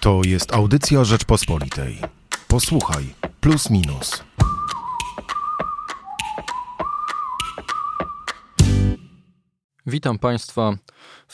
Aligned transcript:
To 0.00 0.20
jest 0.26 0.54
audycja 0.54 1.04
Rzeczpospolitej. 1.04 1.98
Posłuchaj, 2.48 3.04
plus 3.40 3.70
minus. 3.70 4.24
Witam 9.86 10.18
Państwa 10.18 10.72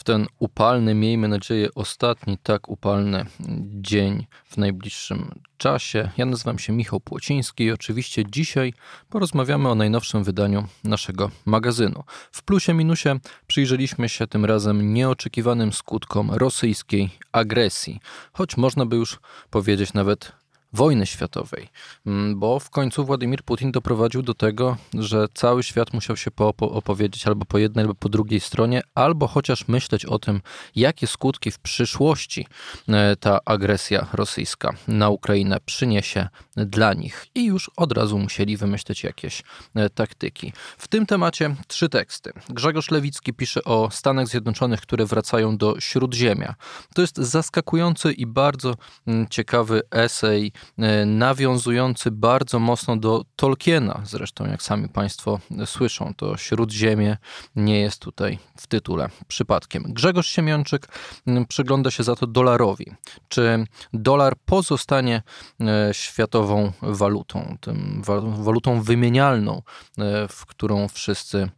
ten 0.07 0.27
upalny, 0.39 0.95
miejmy 0.95 1.27
nadzieję, 1.27 1.69
ostatni 1.75 2.37
tak 2.37 2.69
upalny 2.69 3.25
dzień 3.81 4.27
w 4.45 4.57
najbliższym 4.57 5.39
czasie. 5.57 6.09
Ja 6.17 6.25
nazywam 6.25 6.59
się 6.59 6.73
Michał 6.73 6.99
Płociński 6.99 7.63
i 7.63 7.71
oczywiście 7.71 8.23
dzisiaj 8.31 8.73
porozmawiamy 9.09 9.69
o 9.69 9.75
najnowszym 9.75 10.23
wydaniu 10.23 10.67
naszego 10.83 11.31
magazynu. 11.45 12.03
W 12.31 12.43
plusie 12.43 12.73
minusie 12.73 13.19
przyjrzeliśmy 13.47 14.09
się 14.09 14.27
tym 14.27 14.45
razem 14.45 14.93
nieoczekiwanym 14.93 15.73
skutkom 15.73 16.31
rosyjskiej 16.31 17.09
agresji, 17.31 17.99
choć 18.33 18.57
można 18.57 18.85
by 18.85 18.95
już 18.95 19.19
powiedzieć 19.49 19.93
nawet 19.93 20.31
wojny 20.77 21.05
światowej, 21.05 21.69
mm, 22.05 22.39
bo 22.39 22.59
w 22.59 22.69
końcu 22.69 23.05
Władimir 23.05 23.43
Putin 23.43 23.71
doprowadził 23.71 24.21
do 24.21 24.33
tego, 24.33 24.77
że 24.93 25.27
cały 25.33 25.63
świat 25.63 25.93
musiał 25.93 26.17
się 26.17 26.31
opowiedzieć 26.59 27.27
albo 27.27 27.45
po 27.45 27.57
jednej, 27.57 27.83
albo 27.83 27.95
po 27.95 28.09
drugiej 28.09 28.39
stronie, 28.39 28.81
albo 28.95 29.27
chociaż 29.27 29.67
myśleć 29.67 30.05
o 30.05 30.19
tym, 30.19 30.41
jakie 30.75 31.07
skutki 31.07 31.51
w 31.51 31.59
przyszłości 31.59 32.47
e, 32.89 33.15
ta 33.15 33.39
agresja 33.45 34.07
rosyjska 34.13 34.73
na 34.87 35.09
Ukrainę 35.09 35.57
przyniesie 35.65 36.27
dla 36.55 36.93
nich. 36.93 37.25
I 37.35 37.45
już 37.45 37.71
od 37.75 37.91
razu 37.91 38.19
musieli 38.19 38.57
wymyśleć 38.57 39.03
jakieś 39.03 39.43
e, 39.75 39.89
taktyki. 39.89 40.53
W 40.77 40.87
tym 40.87 41.05
temacie 41.05 41.55
trzy 41.67 41.89
teksty. 41.89 42.31
Grzegorz 42.49 42.91
Lewicki 42.91 43.33
pisze 43.33 43.63
o 43.63 43.89
Stanach 43.91 44.27
Zjednoczonych, 44.27 44.81
które 44.81 45.05
wracają 45.05 45.57
do 45.57 45.79
Śródziemia. 45.79 46.55
To 46.95 47.01
jest 47.01 47.17
zaskakujący 47.17 48.11
i 48.11 48.25
bardzo 48.25 48.75
mm, 49.07 49.27
ciekawy 49.29 49.81
esej 49.91 50.51
nawiązujący 51.05 52.11
bardzo 52.11 52.59
mocno 52.59 52.97
do 52.97 53.25
Tolkiena. 53.35 54.01
Zresztą, 54.05 54.45
jak 54.47 54.63
sami 54.63 54.89
Państwo 54.89 55.39
słyszą, 55.65 56.13
to 56.17 56.37
Śródziemie 56.37 57.17
nie 57.55 57.79
jest 57.79 58.01
tutaj 58.01 58.39
w 58.57 58.67
tytule 58.67 59.09
przypadkiem. 59.27 59.83
Grzegorz 59.87 60.27
Siemiączyk 60.27 60.87
przygląda 61.47 61.91
się 61.91 62.03
za 62.03 62.15
to 62.15 62.27
dolarowi. 62.27 62.85
Czy 63.27 63.65
dolar 63.93 64.33
pozostanie 64.45 65.21
e, 65.61 65.89
światową 65.93 66.71
walutą, 66.81 67.57
tym 67.61 68.01
walutą 68.43 68.81
wymienialną, 68.81 69.61
e, 69.97 70.27
w 70.27 70.45
którą 70.45 70.87
wszyscy 70.87 71.49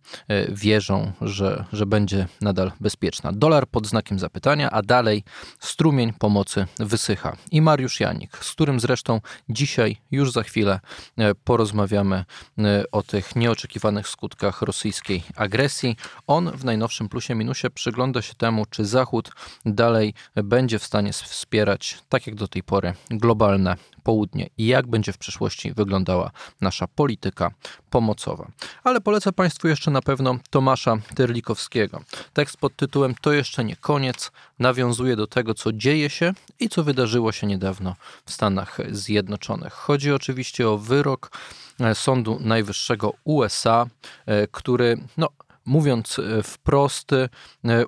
wierzą, 0.49 1.11
że, 1.21 1.65
że 1.73 1.85
będzie 1.85 2.27
nadal 2.41 2.71
bezpieczna? 2.79 3.31
Dolar 3.33 3.67
pod 3.67 3.87
znakiem 3.87 4.19
zapytania, 4.19 4.71
a 4.71 4.81
dalej 4.81 5.23
strumień 5.59 6.13
pomocy 6.13 6.65
wysycha. 6.79 7.37
I 7.51 7.61
Mariusz 7.61 7.99
Janik, 7.99 8.37
z 8.45 8.51
którym 8.51 8.79
zresztą 8.89 9.21
dzisiaj, 9.49 9.97
już 10.11 10.31
za 10.31 10.43
chwilę, 10.43 10.79
e, 11.17 11.35
porozmawiamy 11.35 12.25
e, 12.57 12.83
o 12.91 13.03
tych 13.03 13.35
nieoczekiwanych 13.35 14.07
skutkach 14.07 14.61
rosyjskiej 14.61 15.23
agresji. 15.35 15.95
On 16.27 16.51
w 16.51 16.65
najnowszym 16.65 17.09
plusie 17.09 17.35
minusie 17.35 17.69
przygląda 17.73 18.21
się 18.21 18.33
temu, 18.33 18.65
czy 18.69 18.85
Zachód 18.85 19.31
dalej 19.65 20.13
będzie 20.35 20.79
w 20.79 20.83
stanie 20.83 21.13
wspierać, 21.13 21.97
tak 22.09 22.27
jak 22.27 22.35
do 22.35 22.47
tej 22.47 22.63
pory, 22.63 22.93
globalne 23.09 23.75
południe 24.09 24.49
i 24.57 24.67
jak 24.67 24.87
będzie 24.87 25.13
w 25.13 25.17
przyszłości 25.17 25.73
wyglądała 25.73 26.31
nasza 26.61 26.87
polityka 26.87 27.51
pomocowa. 27.89 28.47
Ale 28.83 29.01
polecę 29.01 29.31
Państwu 29.31 29.67
jeszcze 29.67 29.91
na 29.91 30.01
pewno 30.01 30.39
Tomasza 30.49 30.97
Terlikowskiego. 31.15 32.01
Tekst 32.33 32.57
pod 32.57 32.75
tytułem 32.75 33.15
To 33.21 33.33
jeszcze 33.33 33.63
nie 33.63 33.75
koniec 33.75 34.31
nawiązuje 34.59 35.15
do 35.15 35.27
tego, 35.27 35.53
co 35.53 35.73
dzieje 35.73 36.09
się 36.09 36.33
i 36.59 36.69
co 36.69 36.83
wydarzyło 36.83 37.31
się 37.31 37.47
niedawno 37.47 37.95
w 38.25 38.31
Stanach 38.31 38.77
Zjednoczonych. 38.91 39.73
Chodzi 39.73 40.11
oczywiście 40.11 40.69
o 40.69 40.77
wyrok 40.77 41.31
e, 41.79 41.95
Sądu 41.95 42.37
Najwyższego 42.41 43.13
USA, 43.23 43.85
e, 44.25 44.47
który 44.47 44.97
no, 45.17 45.27
mówiąc 45.65 46.19
e, 46.19 46.43
wprost, 46.43 47.11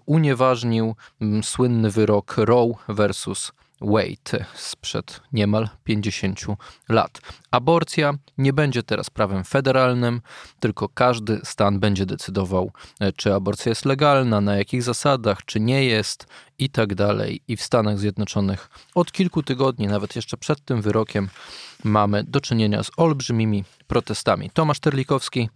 unieważnił 0.05 0.95
słynny 1.43 1.91
wyrok 1.91 2.35
Roe 2.37 2.73
versus 2.87 3.51
Wade 3.81 4.45
sprzed 4.55 5.21
niemal 5.33 5.69
50 5.83 6.39
lat. 6.89 7.21
Aborcja 7.51 8.13
nie 8.37 8.53
będzie 8.53 8.83
teraz 8.83 9.09
prawem 9.09 9.43
federalnym, 9.43 10.21
tylko 10.59 10.89
każdy 10.89 11.39
stan 11.43 11.79
będzie 11.79 12.05
decydował, 12.05 12.71
e, 12.99 13.11
czy 13.11 13.33
aborcja 13.33 13.69
jest 13.69 13.85
legalna, 13.85 14.41
na 14.41 14.55
jakich 14.55 14.83
zasadach, 14.83 15.45
czy 15.45 15.59
nie 15.59 15.85
jest 15.85 16.27
i 16.61 16.69
tak 16.69 16.95
dalej. 16.95 17.41
I 17.47 17.57
w 17.57 17.61
Stanach 17.61 17.99
Zjednoczonych 17.99 18.69
od 18.95 19.11
kilku 19.11 19.43
tygodni, 19.43 19.87
nawet 19.87 20.15
jeszcze 20.15 20.37
przed 20.37 20.65
tym 20.65 20.81
wyrokiem, 20.81 21.29
mamy 21.83 22.23
do 22.23 22.41
czynienia 22.41 22.83
z 22.83 22.91
olbrzymimi 22.97 23.63
protestami. 23.87 24.49
Tomasz 24.49 24.79
Terlikowski 24.79 25.49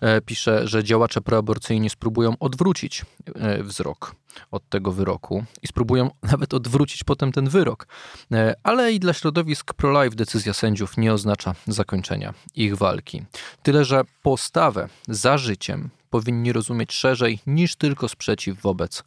e, 0.00 0.20
pisze, 0.20 0.68
że 0.68 0.84
działacze 0.84 1.20
proaborcyjni 1.20 1.90
spróbują 1.90 2.34
odwrócić 2.40 3.04
e, 3.34 3.62
wzrok 3.62 4.14
od 4.50 4.68
tego 4.68 4.92
wyroku 4.92 5.44
i 5.62 5.66
spróbują 5.66 6.10
nawet 6.32 6.54
odwrócić 6.54 7.04
potem 7.04 7.32
ten 7.32 7.48
wyrok. 7.48 7.86
E, 8.32 8.54
ale 8.62 8.92
i 8.92 9.00
dla 9.00 9.12
środowisk 9.12 9.74
pro-life 9.74 10.16
decyzja 10.16 10.52
sędziów 10.52 10.96
nie 10.96 11.12
oznacza 11.12 11.54
zakończenia 11.66 12.34
ich 12.54 12.76
walki. 12.76 13.22
Tyle, 13.62 13.84
że 13.84 14.02
postawę 14.22 14.88
za 15.08 15.38
życiem 15.38 15.90
powinni 16.10 16.52
rozumieć 16.52 16.92
szerzej 16.92 17.38
niż 17.46 17.76
tylko 17.76 18.08
sprzeciw 18.08 18.60
wobec 18.60 19.04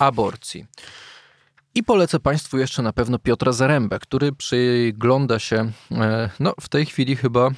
aborcji. 0.00 0.66
I 1.74 1.82
polecę 1.82 2.20
Państwu 2.20 2.58
jeszcze 2.58 2.82
na 2.82 2.92
pewno 2.92 3.18
Piotra 3.18 3.52
Zarębę, 3.52 3.98
który 3.98 4.32
przygląda 4.32 5.38
się 5.38 5.70
e, 5.90 6.30
no, 6.40 6.54
w 6.60 6.68
tej 6.68 6.86
chwili 6.86 7.16
chyba 7.16 7.50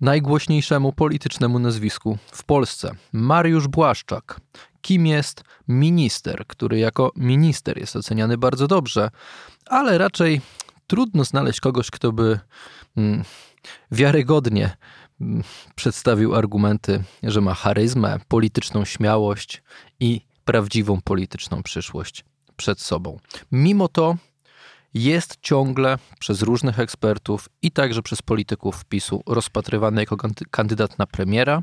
najgłośniejszemu 0.00 0.92
politycznemu 0.92 1.58
nazwisku 1.58 2.18
w 2.32 2.44
Polsce. 2.44 2.90
Mariusz 3.12 3.68
Błaszczak. 3.68 4.40
Kim 4.80 5.06
jest 5.06 5.44
minister, 5.68 6.44
który 6.46 6.78
jako 6.78 7.12
minister 7.16 7.78
jest 7.78 7.96
oceniany 7.96 8.38
bardzo 8.38 8.66
dobrze, 8.66 9.10
ale 9.66 9.98
raczej 9.98 10.40
trudno 10.86 11.24
znaleźć 11.24 11.60
kogoś, 11.60 11.90
kto 11.90 12.12
by 12.12 12.40
mm, 12.96 13.24
wiarygodnie 13.90 14.76
mm, 15.20 15.42
przedstawił 15.74 16.34
argumenty, 16.34 17.04
że 17.22 17.40
ma 17.40 17.54
charyzmę, 17.54 18.18
polityczną 18.28 18.84
śmiałość 18.84 19.62
i 20.00 20.33
prawdziwą 20.44 21.00
polityczną 21.00 21.62
przyszłość 21.62 22.24
przed 22.56 22.80
sobą. 22.80 23.18
Mimo 23.52 23.88
to 23.88 24.16
jest 24.94 25.36
ciągle 25.42 25.98
przez 26.18 26.42
różnych 26.42 26.80
ekspertów 26.80 27.48
i 27.62 27.70
także 27.70 28.02
przez 28.02 28.22
polityków 28.22 28.84
PiSu 28.84 29.22
rozpatrywany 29.26 30.00
jako 30.02 30.16
kandydat 30.50 30.98
na 30.98 31.06
premiera, 31.06 31.62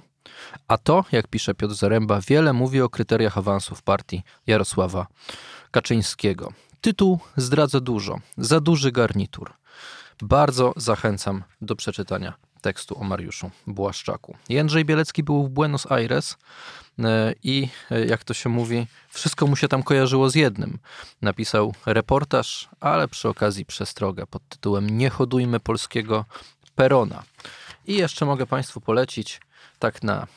a 0.68 0.78
to, 0.78 1.06
jak 1.12 1.28
pisze 1.28 1.54
Piotr 1.54 1.74
Zaręba, 1.74 2.22
wiele 2.28 2.54
mówi 2.54 2.82
o 2.82 2.90
kryteriach 2.90 3.38
awansu 3.38 3.76
w 3.76 3.82
partii 3.82 4.24
Jarosława 4.48 5.08
Kaczyńskiego. 5.72 6.54
Tytuł 6.82 7.20
zdradza 7.38 7.80
dużo, 7.80 8.20
za 8.38 8.60
duży 8.60 8.92
garnitur. 8.92 9.54
Bardzo 10.22 10.74
zachęcam 10.78 11.44
do 11.62 11.76
przeczytania 11.76 12.34
tekstu 12.62 13.00
o 13.00 13.04
Mariuszu 13.04 13.52
Błaszczaku. 13.68 14.38
Jędrzej 14.50 14.86
Bielecki 14.86 15.24
był 15.24 15.44
w 15.44 15.50
Buenos 15.50 15.92
Aires 15.92 16.38
e, 17.00 17.34
i, 17.44 17.68
e, 17.92 18.06
jak 18.06 18.24
to 18.24 18.34
się 18.34 18.50
mówi, 18.50 18.88
wszystko 19.10 19.48
mu 19.48 19.56
się 19.56 19.68
tam 19.68 19.84
kojarzyło 19.84 20.30
z 20.30 20.36
jednym. 20.36 20.80
Napisał 21.22 21.74
reportaż, 21.86 22.70
ale 22.80 23.08
przy 23.08 23.30
okazji 23.30 23.66
przestrogę 23.66 24.28
pod 24.28 24.50
tytułem 24.50 24.98
Nie 24.98 25.10
hodujmy 25.10 25.60
polskiego 25.60 26.26
perona. 26.76 27.24
I 27.88 27.96
jeszcze 27.96 28.26
mogę 28.26 28.48
Państwu 28.48 28.82
polecić 28.82 29.42
tak 29.80 30.04
na 30.04 30.28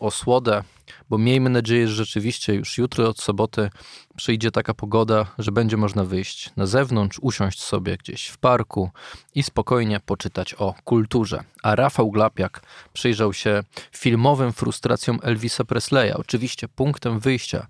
osłodę, 0.00 0.62
bo 1.10 1.18
miejmy 1.18 1.50
nadzieję, 1.50 1.88
że 1.88 1.94
rzeczywiście 1.94 2.54
już 2.54 2.78
jutro 2.78 3.08
od 3.08 3.20
soboty 3.20 3.70
przyjdzie 4.16 4.50
taka 4.50 4.74
pogoda, 4.74 5.26
że 5.38 5.52
będzie 5.52 5.76
można 5.76 6.04
wyjść 6.04 6.50
na 6.56 6.66
zewnątrz, 6.66 7.18
usiąść 7.22 7.62
sobie 7.62 7.96
gdzieś 7.96 8.26
w 8.26 8.38
parku 8.38 8.90
i 9.34 9.42
spokojnie 9.42 10.00
poczytać 10.00 10.54
o 10.54 10.74
kulturze. 10.84 11.44
A 11.62 11.74
Rafał 11.74 12.10
Glapiak 12.10 12.62
przyjrzał 12.92 13.32
się 13.32 13.62
filmowym 13.92 14.52
frustracjom 14.52 15.18
Elvisa 15.22 15.64
Presleya. 15.64 16.12
Oczywiście 16.12 16.68
punktem 16.68 17.20
wyjścia 17.20 17.66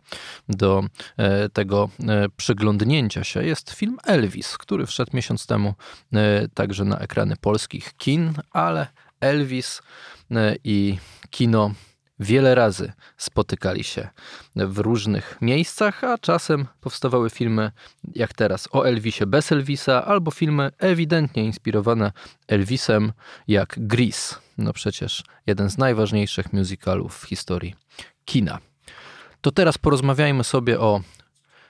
do 0.48 0.84
e, 1.16 1.48
tego 1.48 1.88
e, 2.08 2.28
przyglądnięcia 2.36 3.24
się 3.24 3.44
jest 3.44 3.70
film 3.70 3.98
Elvis, 4.04 4.58
który 4.58 4.86
wszedł 4.86 5.10
miesiąc 5.14 5.46
temu 5.46 5.74
e, 6.12 6.48
także 6.48 6.84
na 6.84 6.98
ekrany 6.98 7.36
polskich 7.36 7.96
kin, 7.96 8.32
ale 8.52 8.86
Elvis 9.20 9.82
i 10.64 10.98
kino 11.30 11.70
wiele 12.20 12.54
razy 12.54 12.92
spotykali 13.16 13.84
się 13.84 14.08
w 14.56 14.78
różnych 14.78 15.38
miejscach, 15.40 16.04
a 16.04 16.18
czasem 16.18 16.66
powstawały 16.80 17.30
filmy 17.30 17.72
jak 18.14 18.32
teraz 18.32 18.68
o 18.72 18.88
Elvisie 18.88 19.26
bez 19.26 19.52
Elvisa, 19.52 20.04
albo 20.04 20.30
filmy 20.30 20.70
ewidentnie 20.78 21.44
inspirowane 21.44 22.12
Elvisem, 22.48 23.12
jak 23.48 23.74
Grease. 23.78 24.36
No 24.58 24.72
przecież 24.72 25.24
jeden 25.46 25.70
z 25.70 25.78
najważniejszych 25.78 26.52
musicalów 26.52 27.18
w 27.18 27.24
historii 27.24 27.74
kina. 28.24 28.58
To 29.40 29.50
teraz 29.50 29.78
porozmawiajmy 29.78 30.44
sobie 30.44 30.80
o 30.80 31.00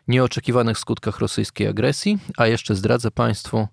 nieoczekiwanych 0.08 0.78
skutkach 0.78 1.19
rosyjskiej 1.19 1.66
agresji, 1.66 2.19
a 2.37 2.46
jeszcze 2.46 2.75
zdradzę 2.75 3.10
Państwu, 3.10 3.69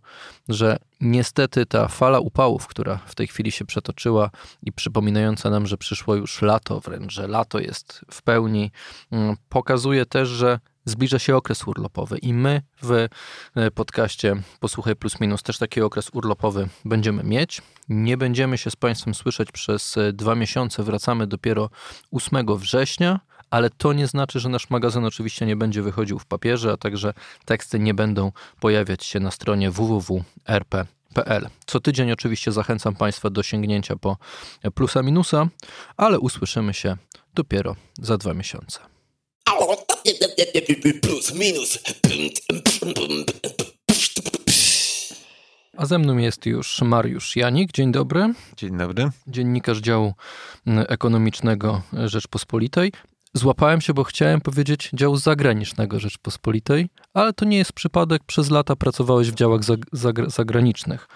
że 0.50 0.78
niestety 1.02 1.66
ta 1.66 1.88
fala 1.88 2.20
upałów, 2.20 2.68
która 2.68 3.00
w 3.06 3.16
tej 3.16 3.28
chwili 3.28 3.52
się 3.52 3.66
przetoczyła 3.66 4.30
i 4.64 4.72
przypominająca 4.72 5.50
nam, 5.50 5.68
że 5.68 5.78
przyszło 5.78 6.16
już 6.16 6.42
lato, 6.42 6.80
wręcz, 6.80 7.14
że 7.14 7.28
lato 7.28 7.60
jest 7.60 8.06
w 8.12 8.22
pełni, 8.22 8.72
mm, 9.12 9.36
pokazuje 9.50 10.06
też, 10.06 10.30
że 10.30 10.60
zbliża 10.86 11.20
się 11.20 11.36
okres 11.36 11.68
urlopowy. 11.68 12.18
I 12.18 12.34
my 12.34 12.62
w 12.82 13.08
e, 13.56 13.72
podcaście 13.72 14.36
Posłuchaj 14.60 14.96
Plus 14.96 15.20
Minus 15.20 15.44
też 15.44 15.58
taki 15.58 15.82
okres 15.82 16.10
urlopowy 16.14 16.70
będziemy 16.86 17.24
mieć. 17.24 17.62
Nie 17.90 18.18
będziemy 18.18 18.58
się 18.58 18.72
z 18.72 18.76
Państwem 18.76 19.16
słyszeć 19.16 19.52
przez 19.52 19.98
e, 19.98 20.14
dwa 20.14 20.36
miesiące, 20.36 20.84
wracamy 20.84 21.28
dopiero 21.28 21.70
8 22.12 22.58
września, 22.58 23.20
ale 23.50 23.70
to 23.70 23.94
nie 23.94 24.08
znaczy, 24.08 24.40
że 24.40 24.50
nasz 24.50 24.70
magazyn 24.70 25.06
oczywiście 25.06 25.46
nie 25.46 25.56
będzie 25.56 25.82
wychodził 25.82 26.20
w 26.20 26.26
papierze, 26.26 26.72
a 26.72 26.78
także 26.78 27.14
teksty 27.46 27.80
nie 27.80 27.94
będą 27.94 28.32
pojawiać 28.60 29.06
się 29.06 29.20
na 29.20 29.32
stronie 29.32 29.72
www.rp.pl. 29.72 31.50
Co 31.66 31.80
tydzień 31.80 32.12
oczywiście 32.12 32.52
zachęcam 32.52 32.96
Państwa 32.96 33.30
do 33.30 33.44
sięgnięcia 33.44 33.96
po 33.96 34.18
plusa 34.76 35.04
minusa, 35.04 35.48
ale 35.98 36.20
usłyszymy 36.20 36.74
się 36.74 36.98
dopiero 37.34 37.76
za 38.02 38.18
dwa 38.18 38.34
miesiące. 38.34 38.80
Plus 41.02 41.34
minus. 41.34 41.80
A 45.78 45.86
ze 45.86 46.00
mną 46.00 46.18
jest 46.18 46.46
już 46.46 46.82
Mariusz 46.82 47.36
Janik. 47.36 47.72
Dzień 47.72 47.92
dobry. 47.92 48.34
Dzień 48.58 48.78
dobry. 48.78 49.10
Dziennikarz 49.28 49.78
działu 49.78 50.14
ekonomicznego 50.88 51.82
Rzeczpospolitej. 52.06 52.92
Złapałem 53.38 53.82
się, 53.82 53.94
bo 53.94 54.04
chciałem 54.04 54.42
powiedzieć 54.42 54.90
działu 54.94 55.18
zagranicznego 55.18 56.00
Rzeczpospolitej, 56.00 56.90
ale 57.14 57.34
to 57.34 57.46
nie 57.46 57.58
jest 57.58 57.74
przypadek. 57.74 58.24
Przez 58.24 58.50
lata 58.50 58.76
pracowałeś 58.76 59.32
w 59.32 59.36
działach 59.36 59.62
zagranicznych. 60.28 61.08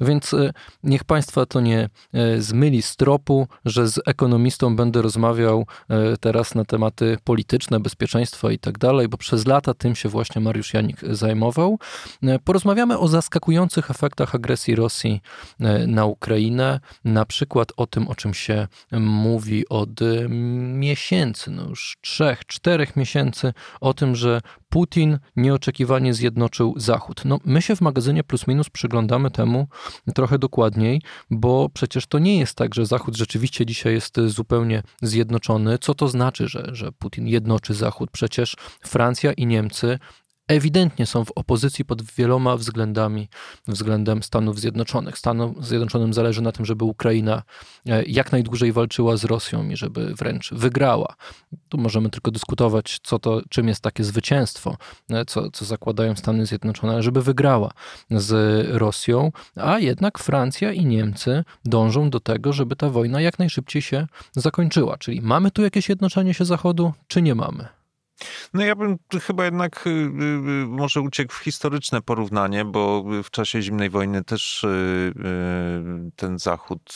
Więc 0.00 0.34
e, 0.34 0.52
niech 0.82 1.04
Państwa 1.04 1.46
to 1.46 1.60
nie 1.60 1.88
e, 2.12 2.40
zmyli 2.40 2.82
z 2.82 2.96
tropu, 2.96 3.48
że 3.64 3.88
z 3.88 4.00
ekonomistą 4.06 4.76
będę 4.76 5.02
rozmawiał 5.02 5.66
e, 5.88 6.16
teraz 6.16 6.54
na 6.54 6.64
tematy 6.64 7.16
polityczne, 7.24 7.80
bezpieczeństwa 7.80 8.52
i 8.52 8.58
tak 8.58 8.78
dalej, 8.78 9.08
bo 9.08 9.16
przez 9.16 9.46
lata 9.46 9.74
tym 9.74 9.94
się 9.94 10.08
właśnie 10.08 10.40
Mariusz 10.40 10.74
Janik 10.74 11.00
zajmował. 11.10 11.78
Porozmawiamy 12.44 12.98
o 12.98 13.08
zaskakujących 13.08 13.90
efektach 13.90 14.34
agresji 14.34 14.74
Rosji 14.74 15.20
na 15.86 16.04
Ukrainę, 16.04 16.80
na 17.04 17.24
przykład 17.24 17.72
o 17.76 17.86
tym, 17.86 18.08
o 18.08 18.14
czym 18.14 18.34
się 18.34 18.68
mówi 19.00 19.68
od 19.68 20.00
miesięcy, 20.28 21.50
no 21.50 21.61
już 21.68 21.98
trzech, 22.00 22.46
czterech 22.46 22.96
miesięcy, 22.96 23.52
o 23.80 23.94
tym, 23.94 24.16
że 24.16 24.40
Putin 24.68 25.18
nieoczekiwanie 25.36 26.14
zjednoczył 26.14 26.74
Zachód. 26.76 27.22
No, 27.24 27.38
my 27.44 27.62
się 27.62 27.76
w 27.76 27.80
magazynie 27.80 28.24
Plus 28.24 28.46
Minus 28.46 28.70
przyglądamy 28.70 29.30
temu 29.30 29.66
trochę 30.14 30.38
dokładniej, 30.38 31.02
bo 31.30 31.68
przecież 31.68 32.06
to 32.06 32.18
nie 32.18 32.38
jest 32.38 32.54
tak, 32.54 32.74
że 32.74 32.86
Zachód 32.86 33.16
rzeczywiście 33.16 33.66
dzisiaj 33.66 33.94
jest 33.94 34.16
zupełnie 34.26 34.82
zjednoczony. 35.02 35.78
Co 35.78 35.94
to 35.94 36.08
znaczy, 36.08 36.48
że, 36.48 36.68
że 36.72 36.92
Putin 36.92 37.28
jednoczy 37.28 37.74
Zachód? 37.74 38.10
Przecież 38.10 38.56
Francja 38.84 39.32
i 39.32 39.46
Niemcy 39.46 39.98
ewidentnie 40.48 41.06
są 41.06 41.24
w 41.24 41.30
opozycji 41.30 41.84
pod 41.84 42.02
wieloma 42.02 42.56
względami 42.56 43.28
względem 43.68 44.22
Stanów 44.22 44.60
Zjednoczonych. 44.60 45.18
Stanom 45.18 45.54
Zjednoczonym 45.60 46.14
zależy 46.14 46.42
na 46.42 46.52
tym, 46.52 46.66
żeby 46.66 46.84
Ukraina 46.84 47.42
e, 47.86 48.02
jak 48.02 48.32
najdłużej 48.32 48.72
walczyła 48.72 49.16
z 49.16 49.24
Rosją 49.24 49.68
i 49.68 49.76
żeby 49.76 50.14
wręcz 50.14 50.54
wygrała. 50.54 51.14
Tu 51.68 51.78
możemy 51.78 52.10
tylko 52.10 52.30
dyskutować, 52.30 53.00
co 53.02 53.18
to, 53.18 53.40
czym 53.48 53.68
jest 53.68 53.80
takie 53.80 54.04
zwycięstwo, 54.04 54.76
e, 55.10 55.24
co, 55.24 55.50
co 55.50 55.64
zakładają 55.64 56.16
Stany 56.16 56.46
Zjednoczone, 56.46 57.02
żeby 57.02 57.22
wygrała 57.22 57.70
z 58.10 58.66
Rosją, 58.70 59.32
a 59.56 59.78
jednak 59.78 60.18
Francja 60.18 60.72
i 60.72 60.84
Niemcy 60.84 61.44
dążą 61.64 62.10
do 62.10 62.20
tego, 62.20 62.52
żeby 62.52 62.76
ta 62.76 62.90
wojna 62.90 63.20
jak 63.20 63.38
najszybciej 63.38 63.82
się 63.82 64.06
zakończyła. 64.32 64.98
Czyli 64.98 65.20
mamy 65.22 65.50
tu 65.50 65.62
jakieś 65.62 65.88
jednoczenie 65.88 66.34
się 66.34 66.44
Zachodu, 66.44 66.92
czy 67.08 67.22
nie 67.22 67.34
mamy? 67.34 67.81
No 68.54 68.64
ja 68.64 68.76
bym 68.76 68.98
chyba 69.22 69.44
jednak 69.44 69.86
y, 69.86 69.90
y, 69.90 69.92
y, 69.92 70.66
może 70.66 71.00
uciekł 71.00 71.34
w 71.34 71.38
historyczne 71.38 72.02
porównanie, 72.02 72.64
bo 72.64 73.04
w 73.24 73.30
czasie 73.30 73.62
zimnej 73.62 73.90
wojny 73.90 74.24
też 74.24 74.66
ten 76.16 76.38
Zachód 76.38 76.92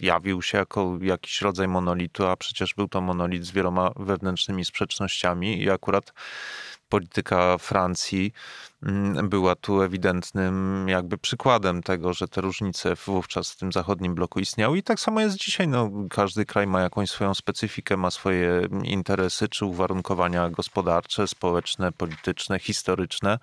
jawił 0.00 0.42
się 0.42 0.58
jako 0.58 0.98
jakiś 1.00 1.42
rodzaj 1.42 1.68
monolitu, 1.68 2.26
a 2.26 2.36
przecież 2.36 2.74
był 2.74 2.88
to 2.88 3.00
monolit 3.00 3.44
z 3.44 3.50
wieloma 3.50 3.90
wewnętrznymi 3.96 4.64
sprzecznościami 4.64 5.62
i 5.62 5.70
akurat 5.70 6.12
polityka 6.88 7.58
Francji 7.58 8.32
mm, 8.82 9.28
była 9.28 9.54
tu 9.54 9.82
ewidentnym 9.82 10.86
jakby 10.88 11.18
przykładem 11.18 11.82
tego, 11.82 12.12
że 12.12 12.28
te 12.28 12.40
różnice 12.40 12.94
wówczas 13.06 13.50
w 13.50 13.56
tym 13.56 13.72
zachodnim 13.72 14.14
bloku 14.14 14.40
istniały 14.40 14.78
i 14.78 14.82
tak 14.82 15.00
samo 15.00 15.20
jest 15.20 15.36
dzisiaj. 15.36 15.68
No, 15.68 15.90
każdy 16.10 16.46
kraj 16.46 16.66
ma 16.66 16.80
jakąś 16.80 17.10
swoją 17.10 17.34
specyfikę, 17.34 17.96
ma 17.96 18.10
swoje 18.10 18.68
interesy 18.84 19.48
czy 19.48 19.64
uwarunkowania 19.64 20.50
gospodarcze, 20.50 21.28
społeczne, 21.28 21.92
polityczne, 21.92 22.58
historyczne 22.58 23.38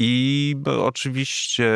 i 0.00 0.54
oczywiście 0.80 1.70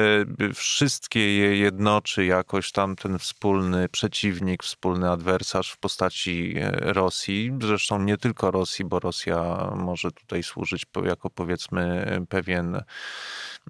wszystkie 0.55 1.37
je 1.37 1.57
jednoczy 1.57 2.25
jakoś 2.25 2.73
tam 2.73 2.97
ten 2.97 3.19
wspólny 3.19 3.89
przeciwnik, 3.89 4.63
wspólny 4.63 5.11
adwersarz 5.11 5.71
w 5.71 5.79
postaci 5.79 6.55
e, 6.57 6.71
Rosji. 6.93 7.53
Zresztą 7.63 8.03
nie 8.03 8.17
tylko 8.17 8.51
Rosji, 8.51 8.85
bo 8.85 9.01
Rosja 9.01 9.71
może 9.77 10.11
tutaj 10.11 10.43
służyć 10.43 10.87
jako 11.05 11.31
powiedzmy 11.31 12.07
pewien 12.29 12.83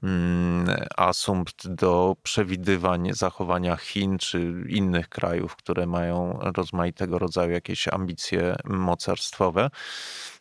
mm, 0.02 0.66
asumpt 0.96 1.68
do 1.68 2.16
przewidywania 2.22 3.14
zachowania 3.14 3.76
Chin 3.76 4.18
czy 4.18 4.64
innych 4.68 5.08
krajów, 5.08 5.56
które 5.56 5.86
mają 5.86 6.38
rozmaitego 6.56 7.18
rodzaju 7.18 7.52
jakieś 7.52 7.88
ambicje 7.88 8.56
mocarstwowe. 8.64 9.70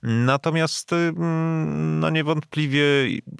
Natomiast 0.03 0.93
y, 0.93 1.13
no 1.99 2.09
niewątpliwie 2.09 2.83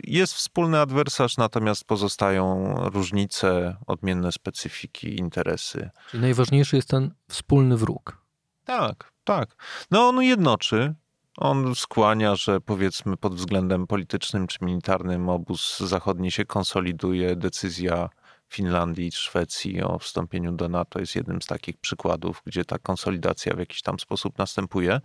jest 0.03 0.33
wspólny 0.33 0.61
adwersarz, 0.81 1.38
natomiast 1.38 1.86
pozostają 1.86 2.75
różnice, 2.90 3.78
odmienne 3.88 4.31
specyfiki, 4.31 5.19
interesy. 5.19 5.90
Czyli 6.10 6.22
najważniejszy 6.22 6.75
jest 6.75 6.90
ten 6.90 7.13
wspólny 7.30 7.78
wróg. 7.78 8.18
Tak, 8.66 9.12
tak. 9.24 9.56
No 9.92 10.08
on 10.08 10.22
jednoczy, 10.24 10.96
on 11.38 11.75
skłania, 11.75 12.36
że 12.36 12.62
powiedzmy 12.62 13.18
pod 13.18 13.36
względem 13.36 13.88
politycznym 13.88 14.48
czy 14.48 14.58
militarnym 14.62 15.30
obóz 15.30 15.80
zachodni 15.80 16.31
się 16.31 16.46
konsoliduje. 16.46 17.36
Decyzja 17.36 18.09
Finlandii 18.52 19.08
i 19.08 19.12
Szwecji 19.12 19.84
o 19.84 20.00
wstąpieniu 20.00 20.52
do 20.52 20.70
NATO 20.70 21.00
jest 21.00 21.16
jednym 21.16 21.42
z 21.42 21.46
takich 21.46 21.78
przykładów, 21.78 22.42
gdzie 22.46 22.66
ta 22.66 22.80
konsolidacja 22.80 23.56
w 23.56 23.60
jakiś 23.60 23.81
tam 23.81 24.00
sposób 24.00 24.38
następuje. 24.38 25.02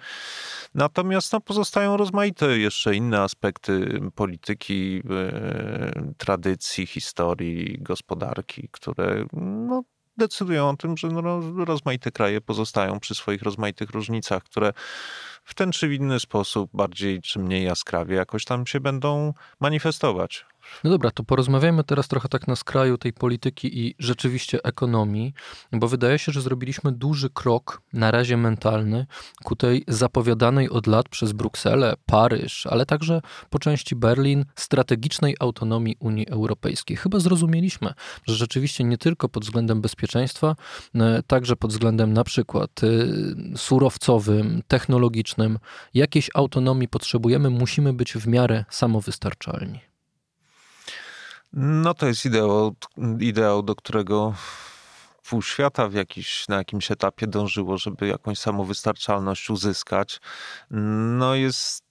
Natomiast 0.74 1.32
no, 1.32 1.40
pozostają 1.40 1.96
rozmaite 1.96 2.58
jeszcze 2.58 2.94
inne 2.94 3.22
aspekty 3.22 4.00
polityki, 4.14 4.94
yy, 4.94 6.14
tradycji, 6.18 6.86
historii, 6.86 7.78
gospodarki, 7.80 8.68
które 8.72 9.26
no, 9.32 9.82
decydują 10.16 10.68
o 10.68 10.76
tym, 10.76 10.96
że 10.96 11.08
no, 11.08 11.40
rozmaite 11.64 12.10
kraje 12.10 12.40
pozostają 12.40 13.00
przy 13.00 13.14
swoich 13.14 13.42
rozmaitych 13.42 13.90
różnicach, 13.90 14.42
które 14.42 14.72
w 15.46 15.54
ten 15.54 15.72
czy 15.72 15.94
inny 15.94 16.20
sposób, 16.20 16.70
bardziej 16.74 17.22
czy 17.22 17.38
mniej 17.38 17.64
jaskrawie, 17.64 18.16
jakoś 18.16 18.44
tam 18.44 18.66
się 18.66 18.80
będą 18.80 19.34
manifestować. 19.60 20.46
No 20.84 20.90
dobra, 20.90 21.10
to 21.10 21.24
porozmawiajmy 21.24 21.84
teraz 21.84 22.08
trochę 22.08 22.28
tak 22.28 22.48
na 22.48 22.56
skraju 22.56 22.98
tej 22.98 23.12
polityki 23.12 23.80
i 23.80 23.94
rzeczywiście 23.98 24.62
ekonomii, 24.62 25.34
bo 25.72 25.88
wydaje 25.88 26.18
się, 26.18 26.32
że 26.32 26.40
zrobiliśmy 26.40 26.92
duży 26.92 27.30
krok, 27.30 27.82
na 27.92 28.10
razie 28.10 28.36
mentalny, 28.36 29.06
ku 29.44 29.56
tej 29.56 29.84
zapowiadanej 29.88 30.70
od 30.70 30.86
lat 30.86 31.08
przez 31.08 31.32
Brukselę, 31.32 31.94
Paryż, 32.06 32.66
ale 32.66 32.86
także 32.86 33.20
po 33.50 33.58
części 33.58 33.96
Berlin, 33.96 34.44
strategicznej 34.54 35.36
autonomii 35.40 35.96
Unii 36.00 36.28
Europejskiej. 36.28 36.96
Chyba 36.96 37.18
zrozumieliśmy, 37.20 37.94
że 38.26 38.34
rzeczywiście 38.34 38.84
nie 38.84 38.98
tylko 38.98 39.28
pod 39.28 39.44
względem 39.44 39.80
bezpieczeństwa, 39.80 40.56
e, 40.94 41.22
także 41.26 41.56
pod 41.56 41.70
względem 41.70 42.12
na 42.12 42.24
przykład 42.24 42.70
e, 42.82 42.86
surowcowym, 43.56 44.62
technologicznym, 44.68 45.35
jakiejś 45.94 46.30
autonomii 46.34 46.88
potrzebujemy, 46.88 47.50
musimy 47.50 47.92
być 47.92 48.12
w 48.12 48.26
miarę 48.26 48.64
samowystarczalni. 48.70 49.80
No 51.52 51.94
to 51.94 52.06
jest 52.06 52.24
ideał, 52.26 52.76
ideał 53.20 53.62
do 53.62 53.74
którego 53.74 54.34
pół 55.28 55.42
świata 55.42 55.88
w 55.88 55.94
jakiś, 55.94 56.48
na 56.48 56.56
jakimś 56.56 56.90
etapie 56.90 57.26
dążyło, 57.26 57.78
żeby 57.78 58.06
jakąś 58.06 58.38
samowystarczalność 58.38 59.50
uzyskać. 59.50 60.20
No 60.70 61.34
jest 61.34 61.84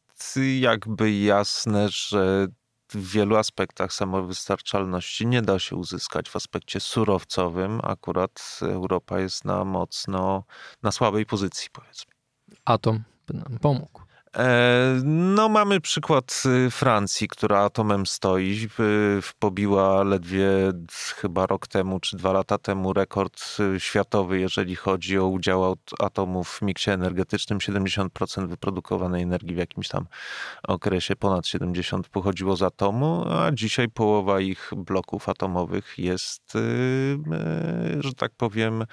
jakby 0.60 1.12
jasne, 1.12 1.90
że 1.90 2.48
w 2.90 3.12
wielu 3.12 3.36
aspektach 3.36 3.94
samowystarczalności 3.94 5.28
nie 5.28 5.42
da 5.42 5.60
się 5.60 5.76
uzyskać 5.76 6.30
w 6.30 6.36
aspekcie 6.36 6.80
surowcowym. 6.80 7.80
Akurat 7.84 8.60
Europa 8.62 9.20
jest 9.20 9.46
na 9.46 9.66
mocno, 9.66 10.44
na 10.84 10.92
słabej 10.92 11.26
pozycji, 11.26 11.70
powiedzmy. 11.74 12.14
Atom 12.66 13.04
by 13.28 13.34
nam 13.34 13.60
pomógł. 13.62 14.06
E, 14.38 15.02
no, 15.06 15.50
mamy 15.50 15.82
przykład 15.82 16.44
y, 16.68 16.72
Francji, 16.72 17.28
która 17.28 17.60
atomem 17.60 18.06
stoi. 18.06 18.68
Pobiła 19.40 20.04
ledwie 20.04 20.48
chyba 21.16 21.46
rok 21.46 21.68
temu 21.68 22.00
czy 22.00 22.18
dwa 22.18 22.32
lata 22.32 22.58
temu 22.58 22.94
rekord 22.94 23.42
y, 23.76 23.80
światowy, 23.80 24.40
jeżeli 24.40 24.76
chodzi 24.76 25.20
o 25.20 25.28
udział 25.28 25.76
atomów 26.00 26.50
w 26.50 26.62
miksie 26.62 26.92
energetycznym. 26.92 27.60
70% 27.60 28.48
wyprodukowanej 28.48 29.24
energii 29.24 29.56
w 29.56 29.58
jakimś 29.58 29.88
tam 29.88 30.06
okresie, 30.68 31.16
ponad 31.16 31.46
70% 31.46 32.02
pochodziło 32.12 32.56
z 32.56 32.62
atomu, 32.62 33.26
a 33.30 33.52
dzisiaj 33.52 33.90
połowa 33.90 34.40
ich 34.40 34.72
bloków 34.78 35.30
atomowych 35.30 35.94
jest, 35.98 36.56
y, 36.56 37.18
że 38.00 38.14
tak 38.14 38.32
powiem, 38.38 38.86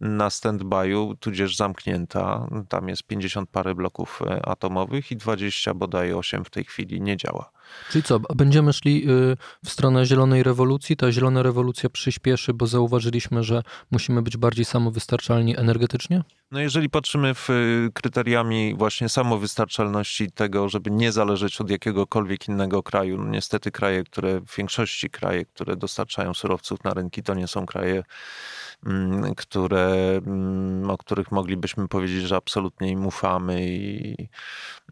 na 0.00 0.30
stand-by'u, 0.30 1.16
tudzież 1.20 1.56
zamknięta. 1.56 2.48
Tam 2.68 2.88
jest 2.88 3.02
50 3.02 3.50
parę 3.50 3.74
bloków 3.74 4.22
e, 4.26 4.46
atomowych 4.48 5.12
i 5.12 5.16
20 5.16 5.74
bodaj 5.74 6.12
8 6.12 6.44
w 6.44 6.50
tej 6.50 6.64
chwili 6.64 7.00
nie 7.00 7.16
działa. 7.16 7.50
Czyli 7.90 8.02
co, 8.02 8.20
będziemy 8.20 8.72
szli 8.72 9.10
y, 9.10 9.36
w 9.64 9.70
stronę 9.70 10.06
zielonej 10.06 10.42
rewolucji? 10.42 10.96
Ta 10.96 11.12
zielona 11.12 11.42
rewolucja 11.42 11.90
przyspieszy, 11.90 12.54
bo 12.54 12.66
zauważyliśmy, 12.66 13.42
że 13.42 13.62
musimy 13.90 14.22
być 14.22 14.36
bardziej 14.36 14.64
samowystarczalni 14.64 15.58
energetycznie? 15.58 16.22
No 16.50 16.60
jeżeli 16.60 16.90
patrzymy 16.90 17.34
w 17.34 17.50
y, 17.50 17.90
kryteriami 17.94 18.74
właśnie 18.74 19.08
samowystarczalności 19.08 20.30
tego, 20.30 20.68
żeby 20.68 20.90
nie 20.90 21.12
zależeć 21.12 21.60
od 21.60 21.70
jakiegokolwiek 21.70 22.48
innego 22.48 22.82
kraju, 22.82 23.18
no 23.18 23.30
niestety 23.30 23.70
kraje, 23.70 24.04
które 24.04 24.40
w 24.40 24.56
większości 24.56 25.10
kraje, 25.10 25.44
które 25.44 25.76
dostarczają 25.76 26.34
surowców 26.34 26.84
na 26.84 26.94
rynki, 26.94 27.22
to 27.22 27.34
nie 27.34 27.46
są 27.48 27.66
kraje 27.66 28.02
Mm, 28.86 29.34
które, 29.34 30.20
mm, 30.26 30.90
o 30.90 30.98
których 30.98 31.32
moglibyśmy 31.32 31.88
powiedzieć, 31.88 32.22
że 32.22 32.36
absolutnie 32.36 32.90
im 32.90 33.06
ufamy 33.06 33.66
i, 33.66 34.28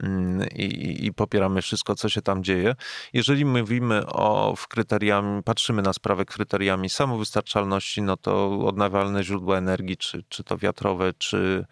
mm, 0.00 0.48
i, 0.48 1.06
i, 1.06 1.12
popieramy 1.12 1.62
wszystko, 1.62 1.94
co 1.94 2.08
się 2.08 2.22
tam 2.22 2.44
dzieje. 2.44 2.65
Jeżeli 3.12 3.44
mówimy 3.44 4.06
o 4.06 4.54
w 4.56 4.68
kryteriami, 4.68 5.42
patrzymy 5.42 5.82
na 5.82 5.92
sprawę 5.92 6.24
kryteriami 6.24 6.90
samowystarczalności, 6.90 8.02
no 8.02 8.16
to 8.16 8.60
odnawialne 8.66 9.24
źródła 9.24 9.58
energii, 9.58 9.96
czy, 9.96 10.24
czy 10.28 10.44
to 10.44 10.58
wiatrowe, 10.58 11.12
czy, 11.18 11.66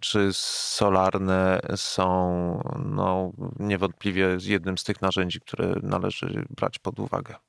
czy 0.00 0.28
solarne 0.32 1.60
są 1.76 2.18
no, 2.84 3.32
niewątpliwie 3.58 4.38
jednym 4.42 4.78
z 4.78 4.84
tych 4.84 5.02
narzędzi, 5.02 5.40
które 5.40 5.74
należy 5.82 6.44
brać 6.50 6.78
pod 6.78 6.98
uwagę. 6.98 7.47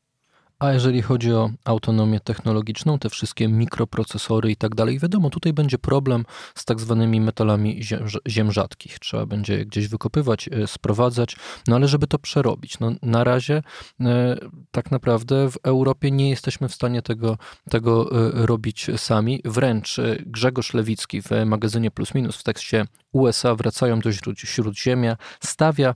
A 0.59 0.73
jeżeli 0.73 1.01
chodzi 1.01 1.33
o 1.33 1.49
autonomię 1.65 2.19
technologiczną, 2.19 2.99
te 2.99 3.09
wszystkie 3.09 3.47
mikroprocesory 3.47 4.51
i 4.51 4.55
tak 4.55 4.75
dalej, 4.75 4.99
wiadomo, 4.99 5.29
tutaj 5.29 5.53
będzie 5.53 5.77
problem 5.77 6.25
z 6.55 6.65
tak 6.65 6.79
zwanymi 6.79 7.21
metalami 7.21 7.83
ziem, 7.83 8.05
ziem 8.27 8.51
rzadkich. 8.51 8.99
Trzeba 8.99 9.25
będzie 9.25 9.57
je 9.57 9.65
gdzieś 9.65 9.87
wykopywać, 9.87 10.49
e, 10.51 10.67
sprowadzać, 10.67 11.35
no 11.67 11.75
ale 11.75 11.87
żeby 11.87 12.07
to 12.07 12.19
przerobić. 12.19 12.79
No, 12.79 12.91
na 13.01 13.23
razie 13.23 13.61
e, 14.01 14.37
tak 14.71 14.91
naprawdę 14.91 15.51
w 15.51 15.57
Europie 15.63 16.11
nie 16.11 16.29
jesteśmy 16.29 16.69
w 16.69 16.73
stanie 16.73 17.01
tego, 17.01 17.37
tego 17.69 18.11
e, 18.11 18.45
robić 18.45 18.87
sami. 18.97 19.41
Wręcz 19.45 19.97
Grzegorz 20.25 20.73
Lewicki 20.73 21.21
w 21.21 21.29
magazynie 21.45 21.91
Plus 21.91 22.15
Minus 22.15 22.37
w 22.37 22.43
tekście 22.43 22.85
USA 23.11 23.55
wracają 23.55 23.99
do 23.99 24.09
Śródziemia, 24.35 25.17
stawia 25.39 25.95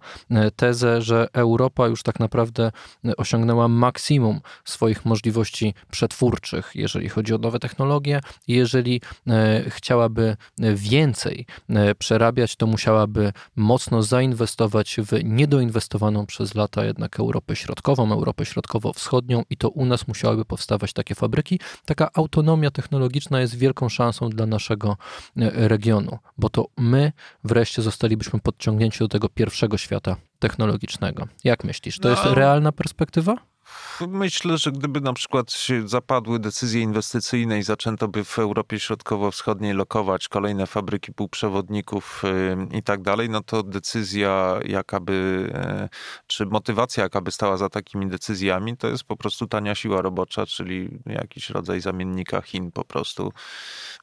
tezę, 0.55 1.01
że 1.01 1.27
Europa 1.33 1.87
już 1.87 2.03
tak 2.03 2.19
naprawdę 2.19 2.71
osiągnęła 3.17 3.67
maksimum 3.67 4.41
swoich 4.65 5.05
możliwości 5.05 5.73
przetwórczych, 5.91 6.71
jeżeli 6.75 7.09
chodzi 7.09 7.33
o 7.33 7.37
nowe 7.37 7.59
technologie. 7.59 8.21
Jeżeli 8.47 9.01
e, 9.27 9.63
chciałaby 9.69 10.37
więcej 10.75 11.45
e, 11.69 11.95
przerabiać, 11.95 12.55
to 12.55 12.67
musiałaby 12.67 13.33
mocno 13.55 14.03
zainwestować 14.03 14.95
w 14.97 15.23
niedoinwestowaną 15.23 16.25
przez 16.25 16.55
lata 16.55 16.85
jednak 16.85 17.19
Europę 17.19 17.55
Środkową, 17.55 18.11
Europę 18.11 18.45
Środkowo-Wschodnią 18.45 19.43
i 19.49 19.57
to 19.57 19.69
u 19.69 19.85
nas 19.85 20.07
musiałyby 20.07 20.45
powstawać 20.45 20.93
takie 20.93 21.15
fabryki. 21.15 21.59
Taka 21.85 22.09
autonomia 22.13 22.71
technologiczna 22.71 23.41
jest 23.41 23.55
wielką 23.55 23.89
szansą 23.89 24.29
dla 24.29 24.45
naszego 24.45 24.97
e, 25.37 25.67
regionu, 25.67 26.19
bo 26.37 26.49
to 26.49 26.67
my 27.03 27.11
wreszcie 27.43 27.81
zostalibyśmy 27.81 28.39
podciągnięci 28.39 28.99
do 28.99 29.07
tego 29.07 29.29
pierwszego 29.29 29.77
świata 29.77 30.15
technologicznego. 30.39 31.27
Jak 31.43 31.63
myślisz, 31.63 31.99
to 31.99 32.09
no, 32.09 32.15
jest 32.15 32.25
realna 32.25 32.71
perspektywa? 32.71 33.35
Myślę, 34.07 34.57
że 34.57 34.71
gdyby 34.71 35.01
na 35.01 35.13
przykład 35.13 35.53
zapadły 35.85 36.39
decyzje 36.39 36.81
inwestycyjne 36.81 37.59
i 37.59 37.63
zaczęto 37.63 38.07
by 38.07 38.23
w 38.23 38.39
Europie 38.39 38.79
Środkowo-Wschodniej 38.79 39.73
lokować 39.73 40.27
kolejne 40.27 40.67
fabryki 40.67 41.13
półprzewodników 41.13 42.23
i 42.71 42.83
tak 42.83 43.01
dalej, 43.01 43.29
no 43.29 43.41
to 43.41 43.63
decyzja 43.63 44.59
jakaby, 44.65 45.49
e, 45.53 45.89
czy 46.27 46.45
motywacja 46.45 47.03
jaka 47.03 47.21
by 47.21 47.31
stała 47.31 47.57
za 47.57 47.69
takimi 47.69 48.07
decyzjami, 48.07 48.77
to 48.77 48.87
jest 48.87 49.03
po 49.03 49.17
prostu 49.17 49.47
tania 49.47 49.75
siła 49.75 50.01
robocza, 50.01 50.45
czyli 50.45 50.99
jakiś 51.05 51.49
rodzaj 51.49 51.81
zamiennika 51.81 52.41
Chin 52.41 52.71
po 52.71 52.85
prostu, 52.85 53.33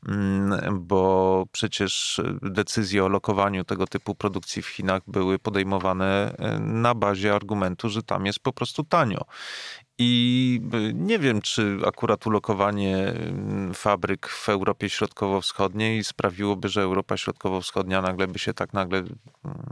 mm, 0.08 0.86
bo 0.86 1.44
przecież 1.52 2.20
decyzje 2.42 3.04
o 3.04 3.08
lokowaniu 3.08 3.64
tego 3.64 3.86
typu 3.86 4.14
produkcji 4.14 4.62
w 4.62 4.66
Chinach 4.66 5.02
były 5.06 5.38
podejmowane 5.38 6.34
e, 6.38 6.58
na 6.58 6.94
bazie 6.94 7.34
argumentu, 7.34 7.88
że 7.88 8.02
tam 8.02 8.26
jest 8.26 8.38
po 8.38 8.52
prostu 8.52 8.84
tanio. 8.84 9.24
I 10.02 10.60
y, 10.74 10.92
nie 10.94 11.18
wiem, 11.18 11.42
czy 11.42 11.78
akurat 11.86 12.26
ulokowanie 12.26 12.96
mm, 12.96 13.74
fabryk 13.74 14.28
w 14.28 14.48
Europie 14.48 14.90
Środkowo-Wschodniej 14.90 16.04
sprawiłoby, 16.04 16.68
że 16.68 16.82
Europa 16.82 17.16
Środkowo-Wschodnia 17.16 18.02
nagle 18.02 18.26
by 18.26 18.38
się 18.38 18.54
tak 18.54 18.72
nagle 18.72 18.98
mm, 18.98 19.14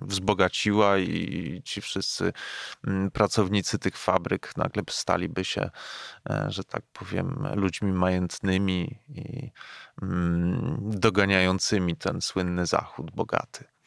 wzbogaciła 0.02 0.98
i 0.98 1.62
ci 1.64 1.80
wszyscy 1.80 2.32
mm, 2.86 3.10
pracownicy 3.10 3.78
tych 3.78 3.96
fabryk 3.96 4.56
nagle 4.56 4.82
staliby 4.90 5.44
się, 5.44 5.70
e, 6.30 6.46
że 6.48 6.64
tak 6.64 6.82
powiem, 6.92 7.46
ludźmi 7.54 7.92
majętnymi 7.92 8.98
i 9.08 9.50
doganiającymi 10.80 11.96
ten 11.96 12.20
słynny 12.20 12.66
Zachód 12.66 13.10
bogaty. 13.10 13.77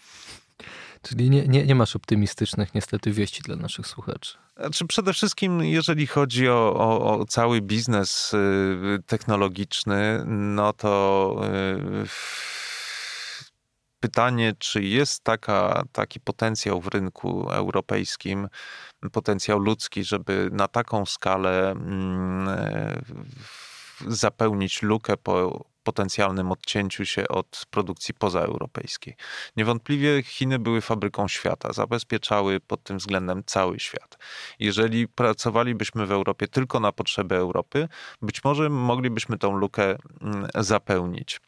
Czyli 1.01 1.29
nie, 1.29 1.47
nie, 1.47 1.65
nie 1.65 1.75
masz 1.75 1.95
optymistycznych 1.95 2.73
niestety 2.73 3.11
wieści 3.11 3.41
dla 3.41 3.55
naszych 3.55 3.87
słuchaczy. 3.87 4.37
Znaczy 4.57 4.87
przede 4.87 5.13
wszystkim, 5.13 5.63
jeżeli 5.63 6.07
chodzi 6.07 6.49
o, 6.49 6.73
o, 6.75 7.19
o 7.19 7.25
cały 7.25 7.61
biznes 7.61 8.33
y, 8.33 9.03
technologiczny, 9.05 10.23
no 10.25 10.73
to 10.73 11.35
y, 12.03 12.07
pytanie, 13.99 14.53
czy 14.59 14.83
jest 14.83 15.23
taka, 15.23 15.83
taki 15.91 16.19
potencjał 16.19 16.81
w 16.81 16.87
rynku 16.87 17.49
europejskim, 17.49 18.47
potencjał 19.11 19.59
ludzki, 19.59 20.03
żeby 20.03 20.49
na 20.51 20.67
taką 20.67 21.05
skalę 21.05 21.71
mm, 21.71 22.49
zapełnić 24.07 24.81
lukę 24.81 25.17
po 25.17 25.65
potencjalnym 25.83 26.51
odcięciu 26.51 27.05
się 27.05 27.27
od 27.27 27.65
produkcji 27.69 28.13
pozaeuropejskiej. 28.13 29.15
Niewątpliwie 29.57 30.23
Chiny 30.23 30.59
były 30.59 30.81
fabryką 30.81 31.27
świata, 31.27 31.73
zabezpieczały 31.73 32.59
pod 32.59 32.83
tym 32.83 32.97
względem 32.97 33.43
cały 33.45 33.79
świat. 33.79 34.17
Jeżeli 34.59 35.07
pracowalibyśmy 35.07 36.05
w 36.05 36.11
Europie 36.11 36.47
tylko 36.47 36.79
na 36.79 36.91
potrzeby 36.91 37.35
Europy, 37.35 37.87
być 38.21 38.43
może 38.43 38.69
moglibyśmy 38.69 39.37
tą 39.37 39.51
lukę 39.57 39.83
mm, 40.21 40.47
zapełnić. 40.55 41.41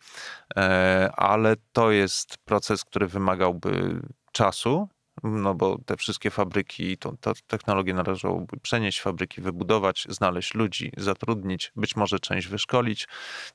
E, 0.56 1.12
ale 1.16 1.56
to 1.74 1.92
jest 1.92 2.38
proces, 2.38 2.84
który 2.84 3.08
wymagałby 3.08 4.02
czasu, 4.32 4.90
no 5.24 5.56
bo 5.56 5.78
te 5.86 5.98
wszystkie 5.98 6.30
fabryki, 6.30 6.98
tą, 6.98 7.16
technologię 7.48 7.94
należałoby 7.94 8.60
przenieść, 8.60 9.02
fabryki 9.02 9.42
wybudować, 9.42 10.08
znaleźć 10.10 10.54
ludzi, 10.54 10.92
zatrudnić, 10.98 11.72
być 11.76 11.96
może 11.96 12.20
część 12.20 12.48
wyszkolić, 12.48 13.08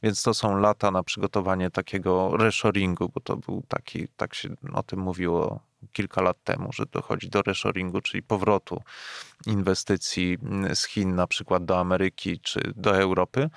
więc 0.02 0.22
to 0.22 0.34
są 0.34 0.58
lata 0.58 0.90
na 0.90 1.02
przygotowanie 1.02 1.70
takiego 1.70 2.36
reshoringu, 2.36 3.08
bo 3.14 3.20
to 3.20 3.36
był 3.36 3.62
taki, 3.68 4.08
tak 4.16 4.34
się 4.34 4.48
o 4.72 4.82
tym 4.82 5.00
mówiło 5.00 5.60
kilka 5.92 6.22
lat 6.22 6.36
temu, 6.44 6.72
że 6.72 6.84
dochodzi 6.86 7.28
do 7.28 7.42
reshoringu, 7.42 8.00
czyli 8.00 8.22
powrotu 8.22 8.82
inwestycji 9.46 10.38
z 10.74 10.86
Chin 10.86 11.14
na 11.14 11.26
przykład 11.26 11.64
do 11.64 11.78
Ameryki 11.78 12.40
czy 12.40 12.60
do 12.76 12.96
Europy. 12.96 13.50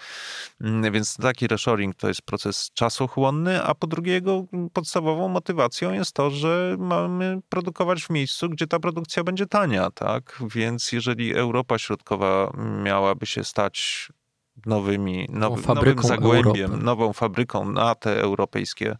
Więc 0.92 1.18
taki 1.18 1.48
reshoring 1.48 1.96
to 1.96 2.08
jest 2.08 2.22
proces 2.22 2.72
czasochłonny, 2.74 3.63
a 3.63 3.75
po 3.75 3.88
drugie 3.88 4.12
jego 4.12 4.46
podstawową 4.74 5.28
motywacją 5.28 5.94
jest 5.94 6.13
to, 6.13 6.30
że 6.30 6.75
mamy 6.80 7.40
produkować 7.50 8.04
w 8.04 8.10
miejscu, 8.10 8.50
gdzie 8.50 8.68
ta 8.68 8.80
produkcja 8.80 9.24
będzie 9.24 9.46
tania, 9.46 9.92
tak? 9.92 10.44
Więc 10.56 10.92
jeżeli 10.92 11.36
Europa 11.36 11.78
Środkowa 11.78 12.54
miałaby 12.84 13.25
się 13.25 13.44
stać 13.44 14.10
nowymi, 14.65 15.27
now, 15.30 15.68
nowym 15.68 16.03
zagłębiem, 16.03 16.65
Europy. 16.65 16.86
nową 16.86 17.13
fabryką 17.13 17.72
na 17.72 17.96
te 17.96 18.22
europejskie 18.22 18.98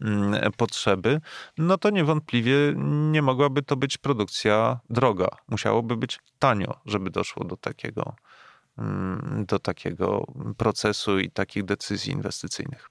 mm, 0.00 0.52
potrzeby, 0.56 1.20
no 1.58 1.78
to 1.78 1.90
niewątpliwie 1.90 2.54
nie 3.10 3.22
mogłaby 3.22 3.62
to 3.62 3.76
być 3.76 3.98
produkcja 3.98 4.80
droga. 4.90 5.28
Musiałoby 5.48 5.96
być 5.96 6.18
tanio, 6.38 6.80
żeby 6.86 7.10
doszło 7.10 7.44
do 7.44 7.56
takiego, 7.56 8.14
mm, 8.78 9.44
do 9.48 9.58
takiego 9.58 10.26
procesu 10.56 11.18
i 11.18 11.30
takich 11.30 11.64
decyzji 11.64 12.12
inwestycyjnych. 12.12 12.90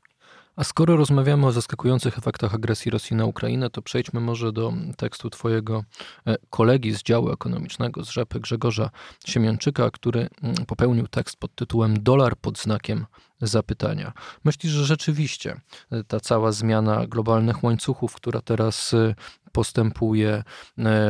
A 0.59 0.63
skoro 0.63 0.97
rozmawiamy 0.97 1.45
o 1.45 1.51
zaskakujących 1.51 2.17
efektach 2.17 2.55
agresji 2.55 2.91
Rosji 2.91 3.15
na 3.15 3.25
Ukrainę, 3.25 3.69
to 3.69 3.81
przejdźmy 3.81 4.19
może 4.19 4.51
do 4.51 4.73
tekstu 4.97 5.29
twojego 5.29 5.83
e, 6.27 6.37
kolegi 6.49 6.93
z 6.93 7.03
działu 7.03 7.31
ekonomicznego, 7.31 8.03
z 8.03 8.09
Rzepy 8.09 8.39
Grzegorza 8.39 8.89
Siemianczyka, 9.25 9.91
który 9.91 10.29
mm, 10.43 10.55
popełnił 10.67 11.07
tekst 11.07 11.37
pod 11.37 11.55
tytułem 11.55 12.03
Dolar 12.03 12.37
pod 12.37 12.59
znakiem 12.59 13.05
zapytania. 13.41 14.13
Myślisz, 14.43 14.73
że 14.73 14.85
rzeczywiście 14.85 15.61
e, 15.91 16.03
ta 16.03 16.19
cała 16.19 16.51
zmiana 16.51 17.07
globalnych 17.07 17.63
łańcuchów, 17.63 18.13
która 18.15 18.41
teraz 18.41 18.93
e, 18.93 19.15
postępuje, 19.51 20.43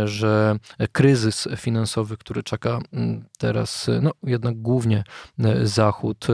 że 0.05 0.55
kryzys 0.91 1.47
finansowy, 1.57 2.17
który 2.17 2.43
czeka 2.43 2.79
teraz, 3.37 3.87
no 4.01 4.11
jednak 4.23 4.61
głównie 4.61 5.03
Zachód, 5.63 6.27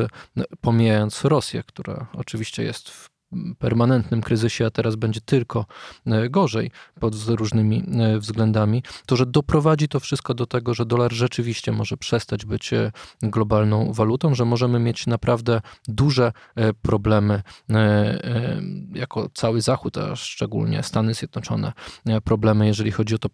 pomijając 0.62 1.24
Rosję, 1.24 1.64
która 1.64 2.08
oczywiście 2.14 2.64
jest 2.64 2.90
w 2.90 3.15
permanentnym 3.60 4.22
kryzysie, 4.22 4.66
a 4.66 4.70
teraz 4.70 4.96
będzie 4.96 5.22
tylko 5.22 5.66
e, 6.06 6.30
gorzej 6.30 6.72
pod 7.00 7.16
różnymi 7.28 7.84
e, 8.00 8.20
względami, 8.20 8.84
to 9.06 9.16
że 9.16 9.26
doprowadzi 9.26 9.88
to 9.88 10.00
wszystko 10.00 10.34
do 10.34 10.46
tego, 10.46 10.74
że 10.74 10.86
dolar 10.86 11.14
rzeczywiście 11.14 11.72
może 11.72 11.98
przestać 11.98 12.46
być 12.46 12.74
e, 12.74 12.92
globalną 13.22 13.94
walutą, 13.94 14.36
że 14.36 14.46
możemy 14.46 14.80
mieć 14.80 15.08
naprawdę 15.08 15.62
duże 15.88 16.32
problemy 16.82 17.42
jako 18.94 19.30
cały 19.34 19.62
Zachód, 19.62 19.98
a 19.98 20.16
szczególnie 20.16 20.84
Stany 20.84 21.14
Zjednoczone, 21.14 21.74
problemy, 22.24 22.68
jeżeli 22.68 22.92
chodzi 22.92 23.16
o 23.16 23.18
to 23.18 23.30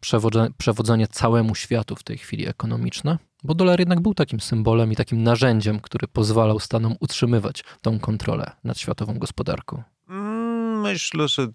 przewodzenie 0.57 1.07
całemu 1.07 1.55
światu 1.55 1.95
w 1.95 2.03
tej 2.03 2.17
chwili 2.17 2.47
ekonomiczne? 2.47 3.17
Bo 3.43 3.53
dolar 3.53 3.79
jednak 3.79 3.99
był 3.99 4.13
takim 4.13 4.39
symbolem 4.39 4.91
i 4.91 4.95
takim 4.95 5.23
narzędziem, 5.23 5.79
który 5.79 6.07
pozwalał 6.07 6.59
Stanom 6.59 6.95
utrzymywać 6.99 7.63
tą 7.81 7.99
kontrolę 7.99 8.51
nad 8.63 8.77
światową 8.77 9.19
gospodarką. 9.19 9.83
Mm, 10.09 10.81
myślę, 10.81 11.27
że 11.27 11.47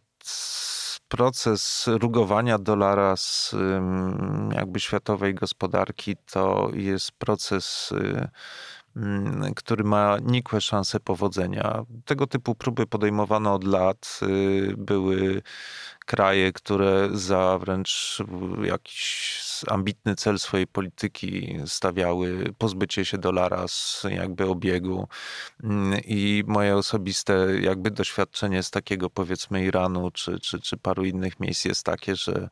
proces 1.09 1.85
rugowania 1.87 2.59
dolara 2.59 3.17
z 3.17 3.55
jakby 4.53 4.81
światowej 4.81 5.35
gospodarki 5.35 6.17
to 6.31 6.71
jest 6.75 7.13
proces 7.13 7.93
y, 7.93 8.29
mm, 8.97 9.55
który 9.55 9.85
ma 9.85 10.17
nikłe 10.23 10.61
szanse 10.61 11.01
powodzenia. 11.01 11.85
Tego 12.05 12.27
typu 12.27 12.55
próby 12.55 12.87
podejmowano 12.87 13.55
od 13.55 13.65
lat. 13.65 14.21
Y, 14.23 14.75
były 14.79 15.43
kraje, 16.07 16.53
które 16.53 17.09
za 17.13 17.59
wręcz 17.59 18.19
jakiś 18.63 19.47
ambitny 19.69 20.15
cel 20.15 20.39
swojej 20.39 20.67
polityki 20.67 21.59
stawiały 21.67 22.55
pozbycie 22.59 23.05
się 23.05 23.19
dolara 23.19 23.69
z 23.69 24.07
jakby 24.11 24.47
obiegu 24.47 25.09
mm, 25.65 26.01
i 26.05 26.45
moje 26.47 26.77
osobiste 26.77 27.47
jakby 27.61 27.91
doświadczenie 27.91 28.63
z 28.63 28.71
takiego 28.71 29.11
powiedzmy 29.11 29.65
Iranu 29.65 30.11
czy, 30.11 30.41
czy, 30.41 30.61
czy 30.61 30.77
paru 30.77 31.05
innych 31.05 31.41
miejsc 31.41 31.65
jest 31.65 31.85
takie, 31.85 32.17
że 32.17 32.49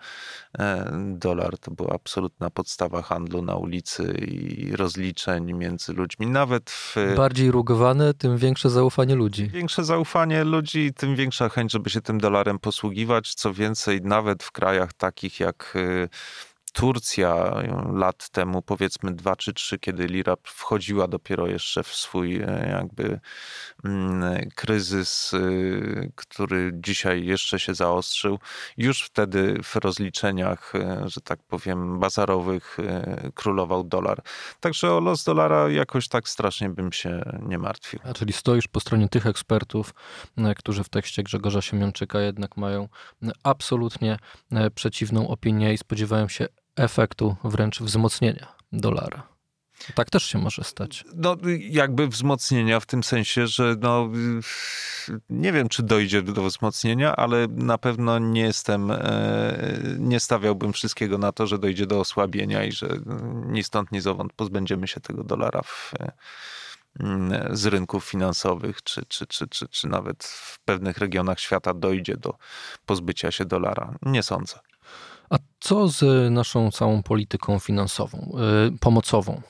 e, 0.58 0.90
dolar 1.16 1.58
to 1.58 1.70
była 1.70 1.94
absolutna 1.94 2.50
podstawa 2.50 3.02
handlu 3.02 3.42
na 3.42 3.56
ulicy 3.56 4.14
i 4.28 4.76
rozliczeń 4.76 5.52
między 5.52 5.92
ludźmi. 5.92 6.26
Nawet 6.26 6.70
w... 6.70 6.96
Bardziej 7.16 7.50
rugowane, 7.50 8.14
tym 8.14 8.38
większe 8.38 8.70
zaufanie 8.70 9.14
ludzi. 9.14 9.48
Większe 9.48 9.84
zaufanie 9.84 10.44
ludzi, 10.44 10.92
tym 10.96 11.16
większa 11.16 11.48
chęć, 11.48 11.72
żeby 11.72 11.90
się 11.90 12.00
tym 12.00 12.20
dolarem 12.20 12.58
posługiwać. 12.58 13.34
Co 13.44 13.54
więcej, 13.54 14.00
nawet 14.02 14.42
w 14.42 14.52
krajach 14.52 14.92
takich 14.92 15.40
jak 15.40 15.72
y, 15.76 16.08
Turcja 16.74 17.62
lat 17.92 18.28
temu, 18.28 18.62
powiedzmy 18.62 19.14
dwa 19.14 19.36
czy 19.36 19.52
trzy, 19.52 19.78
kiedy 19.78 20.06
lira 20.06 20.34
wchodziła 20.42 21.08
dopiero 21.08 21.46
jeszcze 21.46 21.82
w 21.82 21.94
swój 21.94 22.36
e, 22.36 22.68
jakby 22.68 23.20
mm, 23.84 24.48
kryzys, 24.54 25.32
y, 25.32 26.12
który 26.14 26.72
dzisiaj 26.74 27.24
jeszcze 27.24 27.58
się 27.58 27.74
zaostrzył, 27.74 28.38
już 28.76 29.02
wtedy 29.02 29.62
w 29.62 29.76
rozliczeniach, 29.76 30.74
e, 30.74 31.02
że 31.06 31.20
tak 31.20 31.42
powiem, 31.42 32.00
bazarowych 32.00 32.76
e, 32.80 33.30
królował 33.34 33.84
dolar. 33.84 34.22
Także 34.60 34.92
o 34.92 35.00
los 35.00 35.24
dolara 35.24 35.70
jakoś 35.70 36.08
tak 36.08 36.28
strasznie 36.28 36.68
bym 36.68 36.92
się 36.92 37.22
nie 37.42 37.58
martwił. 37.58 38.00
A 38.04 38.14
czyli 38.14 38.32
stoisz 38.32 38.68
po 38.68 38.80
stronie 38.80 39.08
tych 39.08 39.26
ekspertów, 39.26 39.94
którzy 40.56 40.84
w 40.84 40.88
tekście 40.88 41.22
Grzegorza 41.22 41.62
Siemiączyka 41.62 42.20
jednak 42.20 42.56
mają 42.56 42.88
absolutnie 43.42 44.18
przeciwną 44.74 45.28
opinię 45.28 45.74
i 45.74 45.78
spodziewają 45.78 46.28
się 46.28 46.46
efektu 46.76 47.36
wręcz 47.44 47.80
wzmocnienia 47.80 48.54
dolara. 48.72 49.34
Tak 49.94 50.10
też 50.10 50.24
się 50.24 50.38
może 50.38 50.64
stać. 50.64 51.04
No, 51.14 51.36
jakby 51.60 52.08
wzmocnienia 52.08 52.80
w 52.80 52.86
tym 52.86 53.04
sensie, 53.04 53.46
że 53.46 53.76
no, 53.80 54.08
nie 55.30 55.52
wiem, 55.52 55.68
czy 55.68 55.82
dojdzie 55.82 56.22
do 56.22 56.42
wzmocnienia, 56.42 57.16
ale 57.16 57.46
na 57.48 57.78
pewno 57.78 58.18
nie 58.18 58.40
jestem, 58.40 58.90
e, 58.90 59.56
nie 59.98 60.20
stawiałbym 60.20 60.72
wszystkiego 60.72 61.18
na 61.18 61.32
to, 61.32 61.46
że 61.46 61.58
dojdzie 61.58 61.86
do 61.86 62.00
osłabienia 62.00 62.64
i 62.64 62.72
że 62.72 62.88
ni 63.46 63.64
stąd, 63.64 63.92
ni 63.92 64.00
zowąd 64.00 64.32
pozbędziemy 64.32 64.88
się 64.88 65.00
tego 65.00 65.24
dolara 65.24 65.62
w, 65.62 65.92
mm, 67.00 67.56
z 67.56 67.66
rynków 67.66 68.04
finansowych, 68.04 68.82
czy, 68.82 69.02
czy, 69.08 69.26
czy, 69.26 69.48
czy, 69.48 69.68
czy 69.68 69.88
nawet 69.88 70.24
w 70.24 70.60
pewnych 70.60 70.98
regionach 70.98 71.40
świata 71.40 71.74
dojdzie 71.74 72.16
do 72.16 72.34
pozbycia 72.86 73.30
się 73.30 73.44
dolara. 73.44 73.94
Nie 74.02 74.22
sądzę. 74.22 74.58
Co 75.64 75.88
z 75.88 76.30
naszą 76.32 76.70
całą 76.70 77.02
polityką 77.02 77.58
finansową, 77.58 78.36
y, 78.68 78.78
pomocową, 78.78 79.42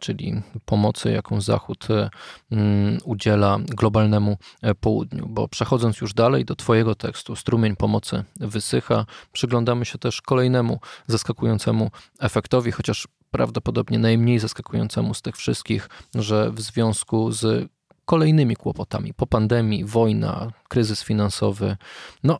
czyli 0.00 0.42
pomocy, 0.64 1.12
jaką 1.12 1.40
Zachód 1.40 1.88
y, 1.90 2.08
mm, 2.50 2.98
udziela 3.04 3.58
globalnemu 3.68 4.36
e, 4.62 4.74
południu? 4.74 5.26
Bo 5.28 5.48
przechodząc 5.48 6.00
już 6.00 6.14
dalej 6.14 6.44
do 6.44 6.56
Twojego 6.56 6.94
tekstu, 6.94 7.36
strumień 7.36 7.76
pomocy 7.76 8.24
wysycha, 8.36 9.06
przyglądamy 9.32 9.84
się 9.84 9.98
też 9.98 10.22
kolejnemu 10.22 10.80
zaskakującemu 11.06 11.90
efektowi, 12.20 12.72
chociaż 12.72 13.08
prawdopodobnie 13.30 13.98
najmniej 13.98 14.38
zaskakującemu 14.38 15.14
z 15.14 15.22
tych 15.22 15.36
wszystkich, 15.36 15.88
że 16.14 16.50
w 16.50 16.60
związku 16.60 17.32
z 17.32 17.68
kolejnymi 18.04 18.56
kłopotami 18.56 19.14
po 19.14 19.26
pandemii, 19.26 19.84
wojna, 19.84 20.52
kryzys 20.68 21.02
finansowy, 21.02 21.76
no 22.24 22.38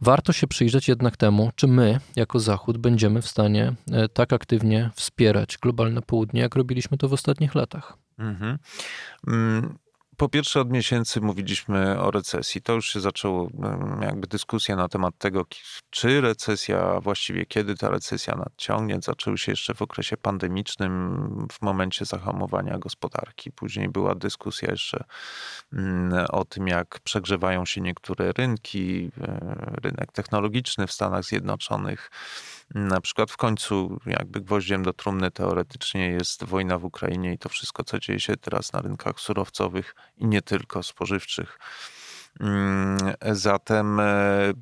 Warto 0.00 0.32
się 0.32 0.46
przyjrzeć 0.46 0.88
jednak 0.88 1.16
temu, 1.16 1.50
czy 1.56 1.66
my, 1.66 2.00
jako 2.16 2.40
Zachód, 2.40 2.78
będziemy 2.78 3.22
w 3.22 3.28
stanie 3.28 3.72
e, 3.92 4.08
tak 4.08 4.32
aktywnie 4.32 4.90
wspierać 4.94 5.58
globalne 5.58 6.02
południe, 6.02 6.40
jak 6.40 6.54
robiliśmy 6.54 6.98
to 6.98 7.08
w 7.08 7.12
ostatnich 7.12 7.54
latach. 7.54 7.96
Mhm. 8.18 8.58
Mm, 9.26 9.78
po 10.18 10.28
pierwsze, 10.28 10.60
od 10.60 10.70
miesięcy 10.70 11.20
mówiliśmy 11.20 12.00
o 12.00 12.10
recesji. 12.10 12.62
To 12.62 12.72
już 12.72 12.92
się 12.92 13.00
zaczęło 13.00 13.48
jakby 14.00 14.26
dyskusja 14.26 14.76
na 14.76 14.88
temat 14.88 15.18
tego, 15.18 15.46
czy 15.90 16.20
recesja, 16.20 17.00
właściwie 17.00 17.46
kiedy 17.46 17.74
ta 17.74 17.88
recesja 17.88 18.34
nadciągnie. 18.34 18.98
Zaczęły 19.02 19.38
się 19.38 19.52
jeszcze 19.52 19.74
w 19.74 19.82
okresie 19.82 20.16
pandemicznym, 20.16 21.46
w 21.52 21.62
momencie 21.62 22.04
zahamowania 22.04 22.78
gospodarki. 22.78 23.52
Później 23.52 23.88
była 23.88 24.14
dyskusja 24.14 24.70
jeszcze 24.70 25.04
mm, 25.72 26.26
o 26.30 26.44
tym, 26.44 26.68
jak 26.68 27.00
przegrzewają 27.04 27.64
się 27.64 27.80
niektóre 27.80 28.32
rynki, 28.32 29.10
e, 29.20 29.40
rynek 29.82 30.12
technologiczny 30.12 30.86
w 30.86 30.92
Stanach 30.92 31.24
Zjednoczonych 31.24 32.10
na 32.74 33.00
przykład 33.00 33.30
w 33.30 33.36
końcu 33.36 33.98
jakby 34.06 34.40
gwoździem 34.40 34.82
do 34.82 34.92
trumny 34.92 35.30
teoretycznie 35.30 36.10
jest 36.10 36.44
wojna 36.44 36.78
w 36.78 36.84
Ukrainie 36.84 37.32
i 37.32 37.38
to 37.38 37.48
wszystko, 37.48 37.84
co 37.84 37.98
dzieje 37.98 38.20
się 38.20 38.36
teraz 38.36 38.72
na 38.72 38.80
rynkach 38.80 39.20
surowcowych 39.20 39.94
i 40.16 40.26
nie 40.26 40.42
tylko 40.42 40.82
spożywczych. 40.82 41.58
Mm, 42.40 42.98
zatem 43.32 44.00
e, 44.00 44.52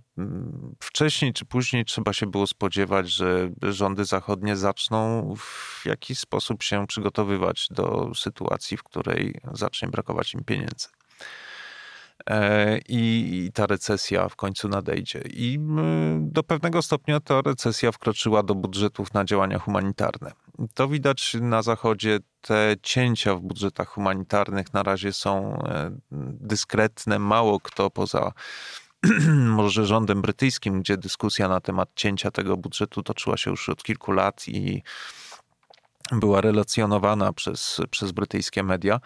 wcześniej 0.80 1.32
czy 1.32 1.44
później 1.44 1.84
trzeba 1.84 2.12
się 2.12 2.26
było 2.26 2.46
spodziewać, 2.46 3.10
że 3.10 3.50
rządy 3.62 4.04
zachodnie 4.04 4.56
zaczną 4.56 5.34
w 5.36 5.82
jakiś 5.86 6.18
sposób 6.18 6.62
się 6.62 6.86
przygotowywać 6.86 7.68
do 7.70 8.10
sytuacji, 8.14 8.76
w 8.76 8.82
której 8.82 9.40
zacznie 9.52 9.88
brakować 9.88 10.34
im 10.34 10.44
pieniędzy. 10.44 10.88
E, 12.30 12.78
i 12.88 13.50
ta 13.54 13.66
recesja 13.66 14.28
w 14.28 14.36
końcu 14.36 14.68
nadejdzie. 14.68 15.22
I 15.30 15.58
do 16.18 16.42
pewnego 16.42 16.82
stopnia 16.82 17.20
ta 17.20 17.42
recesja 17.42 17.92
wkroczyła 17.92 18.42
do 18.42 18.54
budżetów 18.54 19.14
na 19.14 19.24
działania 19.24 19.58
humanitarne. 19.58 20.32
To 20.74 20.88
widać 20.88 21.36
na 21.40 21.62
Zachodzie. 21.62 22.18
Te 22.40 22.74
cięcia 22.82 23.34
w 23.34 23.40
budżetach 23.40 23.88
humanitarnych 23.88 24.74
na 24.74 24.82
razie 24.82 25.12
są 25.12 25.62
e, 25.62 25.90
dyskretne. 26.40 27.18
Mało 27.18 27.60
kto 27.60 27.90
poza 27.90 28.32
może 29.58 29.86
rządem 29.86 30.22
brytyjskim, 30.22 30.80
gdzie 30.80 30.96
dyskusja 30.96 31.48
na 31.48 31.60
temat 31.60 31.88
cięcia 31.94 32.30
tego 32.30 32.56
budżetu 32.56 33.02
toczyła 33.02 33.36
się 33.36 33.50
już 33.50 33.68
od 33.68 33.82
kilku 33.82 34.12
lat 34.12 34.48
i 34.48 34.82
była 36.12 36.40
relacjonowana 36.40 37.32
przez, 37.32 37.80
przez 37.90 38.12
brytyjskie 38.12 38.62
media. 38.62 39.00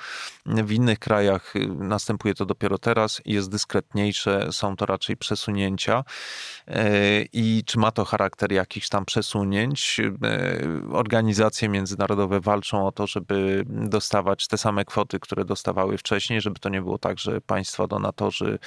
W 0.47 0.73
innych 0.73 0.99
krajach 0.99 1.57
y, 1.57 1.67
następuje 1.67 2.35
to 2.35 2.47
dopiero 2.47 2.79
teraz, 2.79 3.21
jest 3.25 3.51
dyskretniejsze, 3.51 4.53
są 4.53 4.77
to 4.77 4.87
raczej 4.87 5.17
przesunięcia. 5.17 6.05
E, 6.69 7.23
I 7.33 7.63
czy 7.67 7.79
ma 7.79 7.91
to 7.91 8.05
charakter 8.05 8.53
jakichś 8.53 8.89
tam 8.89 9.05
przesunięć? 9.05 10.01
E, 10.01 10.11
organizacje 10.93 11.69
międzynarodowe 11.69 12.41
walczą 12.41 12.87
o 12.87 12.93
to, 12.93 13.07
żeby 13.07 13.65
dostawać 13.67 14.47
te 14.47 14.59
same 14.59 14.85
kwoty, 14.85 15.21
które 15.21 15.45
dostawały 15.45 15.99
wcześniej, 15.99 16.41
żeby 16.41 16.61
to 16.61 16.69
nie 16.69 16.83
było 16.83 16.99
tak, 16.99 17.19
że 17.19 17.41
państwa 17.41 17.87
donatorzy 17.87 18.59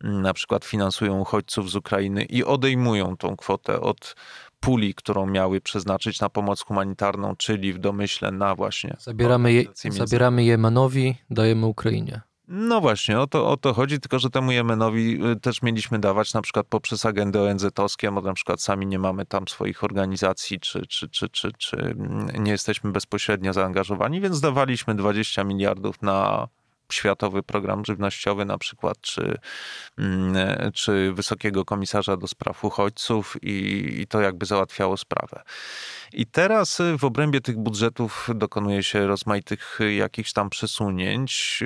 na 0.00 0.34
przykład 0.34 0.64
finansują 0.64 1.20
uchodźców 1.20 1.70
z 1.70 1.76
Ukrainy 1.76 2.24
i 2.24 2.44
odejmują 2.44 3.16
tą 3.16 3.36
kwotę 3.36 3.80
od 3.80 4.16
puli, 4.60 4.94
którą 4.94 5.26
miały 5.26 5.60
przeznaczyć 5.60 6.20
na 6.20 6.28
pomoc 6.28 6.62
humanitarną, 6.62 7.36
czyli 7.36 7.72
w 7.72 7.78
domyśle 7.78 8.30
na 8.30 8.54
właśnie. 8.54 8.96
Zabieramy, 8.98 9.52
je, 9.52 9.64
zabieramy 9.74 10.44
Jemenowi, 10.44 11.16
dajemy 11.30 11.66
Ukrainie. 11.66 12.20
No 12.52 12.80
właśnie, 12.80 13.20
o 13.20 13.26
to, 13.26 13.48
o 13.48 13.56
to 13.56 13.74
chodzi, 13.74 14.00
tylko 14.00 14.18
że 14.18 14.30
temu 14.30 14.52
Jemenowi 14.52 15.26
y, 15.26 15.40
też 15.40 15.62
mieliśmy 15.62 15.98
dawać 15.98 16.34
na 16.34 16.42
przykład 16.42 16.66
poprzez 16.66 17.06
agendę 17.06 17.42
ONZ-owskie, 17.42 18.12
bo 18.12 18.20
na 18.20 18.34
przykład 18.34 18.62
sami 18.62 18.86
nie 18.86 18.98
mamy 18.98 19.26
tam 19.26 19.48
swoich 19.48 19.84
organizacji, 19.84 20.60
czy, 20.60 20.86
czy, 20.86 21.08
czy, 21.08 21.28
czy, 21.28 21.52
czy 21.58 21.76
mm, 21.76 22.44
nie 22.44 22.52
jesteśmy 22.52 22.92
bezpośrednio 22.92 23.52
zaangażowani, 23.52 24.20
więc 24.20 24.40
dawaliśmy 24.40 24.94
20 24.94 25.44
miliardów 25.44 26.02
na 26.02 26.48
Światowy 26.94 27.42
Program 27.42 27.84
Żywnościowy 27.84 28.44
na 28.44 28.58
przykład, 28.58 29.00
czy, 29.00 29.38
mm, 29.98 30.72
czy 30.74 31.12
Wysokiego 31.12 31.64
Komisarza 31.64 32.16
do 32.16 32.26
Spraw 32.26 32.64
Uchodźców 32.64 33.36
i, 33.42 33.88
i 34.00 34.06
to 34.06 34.20
jakby 34.20 34.46
załatwiało 34.46 34.96
sprawę. 34.96 35.42
I 36.12 36.26
teraz 36.26 36.78
w 36.98 37.04
obrębie 37.04 37.40
tych 37.40 37.58
budżetów 37.58 38.28
dokonuje 38.34 38.82
się 38.82 39.06
rozmaitych 39.06 39.78
jakichś 39.96 40.32
tam 40.32 40.50
przesunięć. 40.50 41.62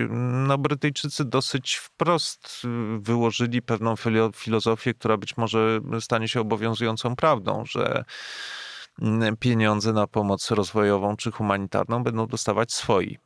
No, 0.46 0.58
Brytyjczycy 0.58 1.24
dosyć 1.24 1.74
wprost 1.74 2.62
wyłożyli 2.98 3.62
pewną 3.62 3.94
filozofię, 4.34 4.94
która 4.94 5.16
być 5.16 5.36
może 5.36 5.80
stanie 6.00 6.28
się 6.28 6.40
obowiązującą 6.40 7.16
prawdą, 7.16 7.64
że 7.66 8.04
pieniądze 9.40 9.92
na 9.92 10.06
pomoc 10.06 10.50
rozwojową 10.50 11.16
czy 11.16 11.30
humanitarną 11.30 12.02
będą 12.02 12.26
dostawać 12.26 12.72
swoi 12.72 13.18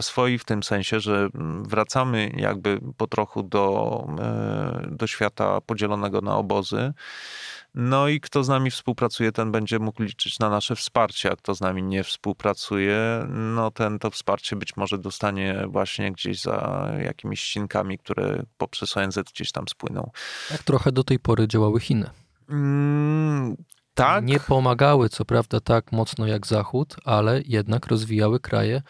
swoi 0.00 0.38
w 0.38 0.44
tym 0.44 0.62
sensie, 0.62 1.00
że 1.00 1.28
wracamy 1.62 2.32
jakby 2.36 2.80
po 2.96 3.06
trochu 3.06 3.42
do, 3.42 4.06
e, 4.18 4.86
do 4.90 5.06
świata 5.06 5.60
podzielonego 5.60 6.20
na 6.20 6.36
obozy. 6.36 6.92
No 7.74 8.08
i 8.08 8.20
kto 8.20 8.44
z 8.44 8.48
nami 8.48 8.70
współpracuje, 8.70 9.32
ten 9.32 9.52
będzie 9.52 9.78
mógł 9.78 10.02
liczyć 10.02 10.38
na 10.38 10.50
nasze 10.50 10.76
wsparcie, 10.76 11.32
a 11.32 11.36
kto 11.36 11.54
z 11.54 11.60
nami 11.60 11.82
nie 11.82 12.04
współpracuje, 12.04 13.26
no 13.28 13.70
ten 13.70 13.98
to 13.98 14.10
wsparcie 14.10 14.56
być 14.56 14.76
może 14.76 14.98
dostanie 14.98 15.64
właśnie 15.68 16.12
gdzieś 16.12 16.40
za 16.40 16.88
jakimiś 17.04 17.40
ścinkami, 17.40 17.98
które 17.98 18.42
poprzez 18.58 18.96
ONZ 18.96 19.18
gdzieś 19.34 19.52
tam 19.52 19.68
spłyną. 19.68 20.10
Jak 20.50 20.62
trochę 20.62 20.92
do 20.92 21.04
tej 21.04 21.18
pory 21.18 21.48
działały 21.48 21.80
Chiny. 21.80 22.10
Mm, 22.48 23.56
tak. 23.94 24.24
Nie 24.24 24.40
pomagały, 24.40 25.08
co 25.08 25.24
prawda, 25.24 25.60
tak 25.60 25.92
mocno 25.92 26.26
jak 26.26 26.46
Zachód, 26.46 26.96
ale 27.04 27.42
jednak 27.46 27.86
rozwijały 27.86 28.40
kraje 28.40 28.82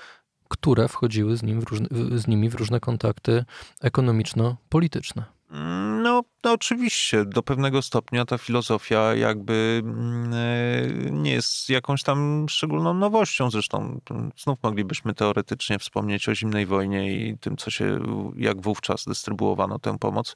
które 0.50 0.88
wchodziły 0.88 1.36
z, 1.36 1.42
nim 1.42 1.60
w 1.60 1.64
różne, 1.64 1.88
z 2.14 2.26
nimi 2.26 2.48
w 2.48 2.54
różne 2.54 2.80
kontakty 2.80 3.44
ekonomiczno-polityczne. 3.80 5.39
No, 5.50 6.22
no, 6.44 6.52
oczywiście, 6.52 7.24
do 7.24 7.42
pewnego 7.42 7.82
stopnia 7.82 8.24
ta 8.24 8.38
filozofia 8.38 9.14
jakby 9.14 9.82
mm, 9.84 10.32
e, 10.34 11.10
nie 11.10 11.32
jest 11.32 11.70
jakąś 11.70 12.02
tam 12.02 12.46
szczególną 12.48 12.94
nowością. 12.94 13.50
Zresztą 13.50 14.00
znów 14.36 14.58
moglibyśmy 14.62 15.14
teoretycznie 15.14 15.78
wspomnieć 15.78 16.28
o 16.28 16.34
zimnej 16.34 16.66
wojnie 16.66 17.12
i 17.12 17.38
tym, 17.38 17.56
co 17.56 17.70
się, 17.70 17.98
jak 18.36 18.62
wówczas 18.62 19.04
dystrybuowano 19.04 19.78
tę 19.78 19.98
pomoc. 19.98 20.34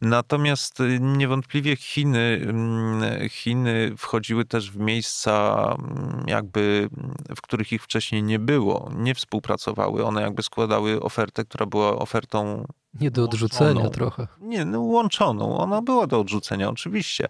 Natomiast 0.00 0.80
y, 0.80 0.98
niewątpliwie 1.00 1.76
Chiny, 1.76 2.40
mm, 2.42 3.28
Chiny 3.28 3.94
wchodziły 3.96 4.44
też 4.44 4.70
w 4.70 4.78
miejsca 4.78 5.56
mm, 5.78 6.24
jakby, 6.26 6.88
w 7.36 7.40
których 7.40 7.72
ich 7.72 7.82
wcześniej 7.82 8.22
nie 8.22 8.38
było, 8.38 8.90
nie 8.94 9.14
współpracowały. 9.14 10.04
One 10.04 10.22
jakby 10.22 10.42
składały 10.42 11.00
ofertę, 11.00 11.44
która 11.44 11.66
była 11.66 11.98
ofertą 11.98 12.66
nie 13.00 13.10
do 13.10 13.24
odrzucenia 13.24 13.68
łączoną. 13.68 13.90
trochę. 13.90 14.28
Nie, 14.40 14.64
no 14.64 14.80
łączoną. 14.80 15.58
Ona 15.58 15.82
była 15.82 16.06
do 16.06 16.20
odrzucenia, 16.20 16.68
oczywiście. 16.68 17.28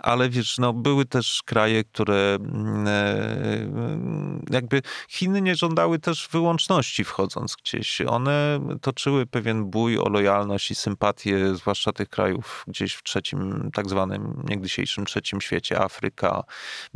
Ale 0.00 0.28
wiesz, 0.28 0.58
no 0.58 0.72
były 0.72 1.04
też 1.04 1.42
kraje, 1.46 1.84
które 1.84 2.38
mm, 2.40 2.86
e, 2.88 4.54
jakby 4.54 4.82
Chiny 5.08 5.42
nie 5.42 5.54
żądały 5.54 5.98
też 5.98 6.28
wyłączności 6.32 7.04
wchodząc 7.04 7.56
gdzieś. 7.56 8.00
One 8.00 8.60
toczyły 8.80 9.26
pewien 9.26 9.64
bój 9.64 9.98
o 9.98 10.08
lojalność 10.08 10.70
i 10.70 10.74
sympatię, 10.74 11.54
zwłaszcza 11.54 11.92
tych 11.92 12.08
krajów 12.08 12.64
gdzieś 12.68 12.94
w 12.94 13.02
trzecim, 13.02 13.70
tak 13.74 13.88
zwanym 13.88 14.42
niegdysiejszym 14.48 15.06
trzecim 15.06 15.40
świecie, 15.40 15.80
Afryka, 15.80 16.42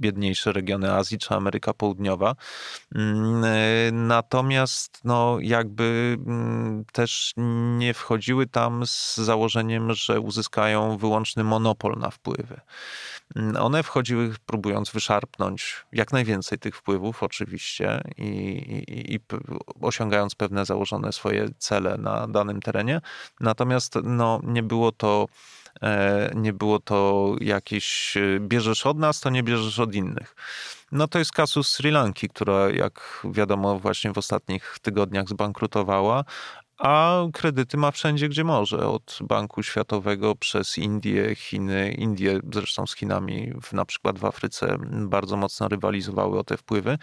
biedniejsze 0.01 0.53
regiony 0.53 0.93
Azji 0.93 1.19
czy 1.19 1.35
Ameryka 1.35 1.75
Południowa. 1.75 2.35
Mm, 2.95 3.45
e, 3.45 3.93
natomiast 3.93 5.01
no 5.05 5.37
jakby 5.41 6.19
mm, 6.27 6.85
też 6.93 7.35
nie 7.79 7.95
w 7.95 8.04
wchodziły 8.05 8.47
tam 8.47 8.87
z 8.87 9.17
założeniem, 9.17 9.95
że 9.95 10.21
uzyskają 10.21 10.97
wyłączny 10.97 11.45
monopol 11.45 11.97
na 11.99 12.11
wpływy. 12.11 12.61
Mm, 13.37 13.57
one 13.57 13.83
wchodziły 13.83 14.35
próbując 14.47 14.91
wyszarpnąć 14.91 15.77
jak 15.93 16.13
najwięcej 16.13 16.59
tych 16.59 16.77
wpływów, 16.77 17.23
oczywiście, 17.23 18.03
i, 18.19 18.25
i, 18.89 19.15
i 19.15 19.21
osiągając 19.81 20.35
pewne 20.35 20.65
założone 20.65 21.13
swoje 21.13 21.49
cele 21.59 21.99
na 21.99 22.27
danym 22.27 22.63
terenie. 22.63 23.01
Natomiast 23.41 23.95
no, 24.03 24.41
nie 24.43 24.63
było 24.63 24.93
to 24.93 25.27
e, 25.83 26.31
nie 26.35 26.53
było 26.53 26.81
to 26.81 27.35
jakieś 27.41 28.17
e, 28.17 28.41
bierzesz 28.41 28.87
od 28.87 28.99
nas, 28.99 29.21
to 29.21 29.31
nie 29.31 29.43
bierzesz 29.43 29.79
od 29.79 29.95
innych. 29.95 30.37
No 30.93 31.09
to 31.09 31.19
jest 31.19 31.33
kasus 31.33 31.69
Sri 31.69 31.91
Lanki, 31.91 32.29
która 32.29 32.71
jak 32.71 33.23
wiadomo 33.25 33.79
właśnie 33.79 34.13
w 34.13 34.19
ostatnich 34.19 34.79
tygodniach 34.83 35.29
zbankrutowała, 35.29 36.25
a 36.79 37.23
kredyty 37.33 37.77
ma 37.77 37.91
wszędzie, 37.91 38.29
gdzie 38.29 38.45
może. 38.45 38.89
Od 38.89 39.19
Banku 39.23 39.63
Światowego 39.63 40.35
przez 40.35 40.79
Indię, 40.79 41.35
Chiny. 41.35 41.93
Indie 41.93 42.41
zresztą 42.53 42.87
z 42.87 42.95
Chinami, 42.95 43.53
w, 43.63 43.73
na 43.73 43.85
przykład 43.85 44.19
w 44.19 44.25
Afryce, 44.25 44.77
bardzo 44.91 45.37
mocno 45.37 45.69
rywalizowały 45.69 46.39
o 46.39 46.45
te 46.45 46.57
wpływy. 46.57 46.99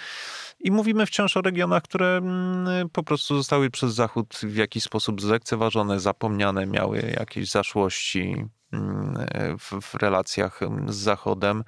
I 0.60 0.72
mówimy 0.72 1.06
wciąż 1.06 1.38
o 1.38 1.42
regionach, 1.42 1.84
które 1.84 2.18
mm, 2.18 2.90
po 2.90 3.04
prostu 3.04 3.38
zostały 3.38 3.70
przez 3.70 3.94
Zachód 3.94 4.36
w 4.44 4.56
jakiś 4.56 4.84
sposób 4.84 5.22
zlekceważone, 5.22 6.00
zapomniane, 6.00 6.66
miały 6.66 7.14
jakieś 7.20 7.50
zaszłości 7.50 8.46
w, 9.60 9.82
w 9.82 9.94
relacjach 9.94 10.60
z 10.88 10.96
Zachodem. 10.96 11.64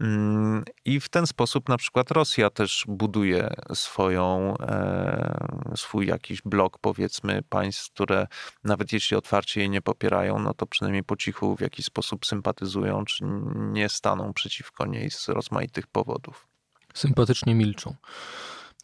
Mm, 0.00 0.64
I 0.84 1.00
w 1.00 1.08
ten 1.08 1.26
sposób 1.26 1.68
na 1.68 1.76
przykład 1.76 2.10
Rosja 2.10 2.50
też 2.50 2.84
buduje 2.88 3.54
swoją, 3.74 4.56
e, 4.58 5.72
swój 5.76 6.06
jakiś 6.06 6.42
blok, 6.42 6.78
powiedzmy, 6.78 7.42
państw, 7.48 7.92
które 7.92 8.26
nawet 8.64 8.92
jeśli 8.92 9.16
otwarcie 9.16 9.60
jej 9.60 9.70
nie 9.70 9.82
popierają, 9.82 10.38
no 10.38 10.54
to 10.54 10.66
przynajmniej 10.66 11.04
po 11.04 11.16
cichu 11.16 11.56
w 11.56 11.60
jakiś 11.60 11.86
sposób 11.86 12.26
sympatyzują, 12.26 13.04
czy 13.04 13.24
nie 13.54 13.88
staną 13.88 14.32
przeciwko 14.32 14.86
niej 14.86 15.10
z 15.10 15.28
rozmaitych 15.28 15.86
powodów. 15.86 16.46
Sympatycznie 16.94 17.54
milczą. 17.54 17.94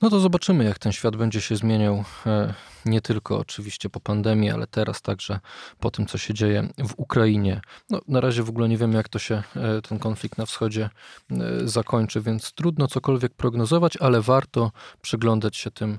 No 0.02 0.10
to 0.10 0.20
zobaczymy, 0.20 0.64
jak 0.64 0.78
ten 0.78 0.92
świat 0.92 1.16
będzie 1.16 1.40
się 1.40 1.56
zmieniał. 1.56 2.04
E, 2.26 2.54
nie 2.86 3.00
tylko 3.00 3.38
oczywiście 3.38 3.90
po 3.90 4.00
pandemii, 4.00 4.50
ale 4.50 4.66
teraz 4.66 5.02
także 5.02 5.40
po 5.80 5.90
tym, 5.90 6.06
co 6.06 6.18
się 6.18 6.34
dzieje 6.34 6.68
w 6.78 6.94
Ukrainie. 6.96 7.60
No, 7.90 8.00
na 8.08 8.20
razie 8.20 8.42
w 8.42 8.48
ogóle 8.48 8.68
nie 8.68 8.76
wiemy, 8.76 8.96
jak 8.96 9.08
to 9.08 9.18
się 9.18 9.42
e, 9.56 9.82
ten 9.82 9.98
konflikt 9.98 10.38
na 10.38 10.46
wschodzie 10.46 10.90
e, 11.30 11.36
zakończy, 11.64 12.20
więc 12.20 12.52
trudno 12.52 12.88
cokolwiek 12.88 13.34
prognozować, 13.34 13.96
ale 13.96 14.20
warto 14.20 14.72
przyglądać 15.02 15.56
się 15.56 15.70
tym 15.70 15.98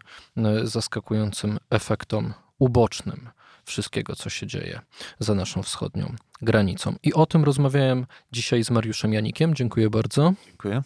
zaskakującym 0.64 1.58
efektom 1.70 2.34
ubocznym 2.60 3.30
wszystkiego, 3.66 4.16
co 4.16 4.30
się 4.30 4.48
dzieje 4.48 4.82
za 5.20 5.36
naszą 5.36 5.64
wschodnią 5.64 6.16
granicą. 6.42 6.96
I 7.04 7.14
o 7.14 7.26
tym 7.26 7.44
rozmawiałem 7.44 8.06
dzisiaj 8.32 8.64
z 8.64 8.72
Mariuszem 8.72 9.14
Janikiem. 9.14 9.56
Dziękuję 9.56 9.90
bardzo. 9.90 10.34
Dziękuję. 10.46 10.82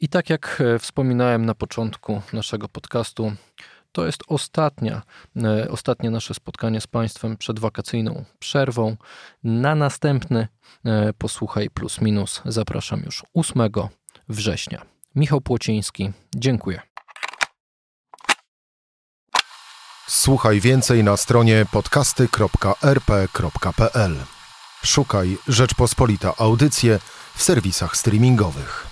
I 0.00 0.08
tak 0.08 0.30
jak 0.30 0.60
e, 0.60 0.78
wspominałem 0.78 1.46
na 1.46 1.54
początku 1.54 2.22
naszego 2.32 2.68
podcastu, 2.68 3.32
to 3.92 4.06
jest 4.06 4.24
ostatnia, 4.28 5.02
e, 5.36 5.68
ostatnie 5.70 6.10
nasze 6.10 6.34
spotkanie 6.34 6.80
z 6.80 6.86
Państwem 6.86 7.36
przed 7.36 7.58
wakacyjną 7.58 8.24
przerwą. 8.38 8.96
Na 9.44 9.74
następny 9.74 10.48
e, 10.84 11.12
Posłuchaj 11.12 11.70
Plus 11.70 12.00
Minus 12.00 12.42
zapraszam 12.44 13.02
już 13.04 13.24
8 13.34 13.62
września. 14.28 14.82
Michał 15.14 15.40
Płociński, 15.40 16.12
dziękuję. 16.34 16.80
Słuchaj 20.08 20.60
więcej 20.60 21.04
na 21.04 21.16
stronie 21.16 21.66
podcasty.rp.pl. 21.72 24.16
Szukaj 24.84 25.36
Rzeczpospolita 25.48 26.32
Audycje 26.36 26.98
w 27.34 27.42
serwisach 27.42 27.96
streamingowych. 27.96 28.87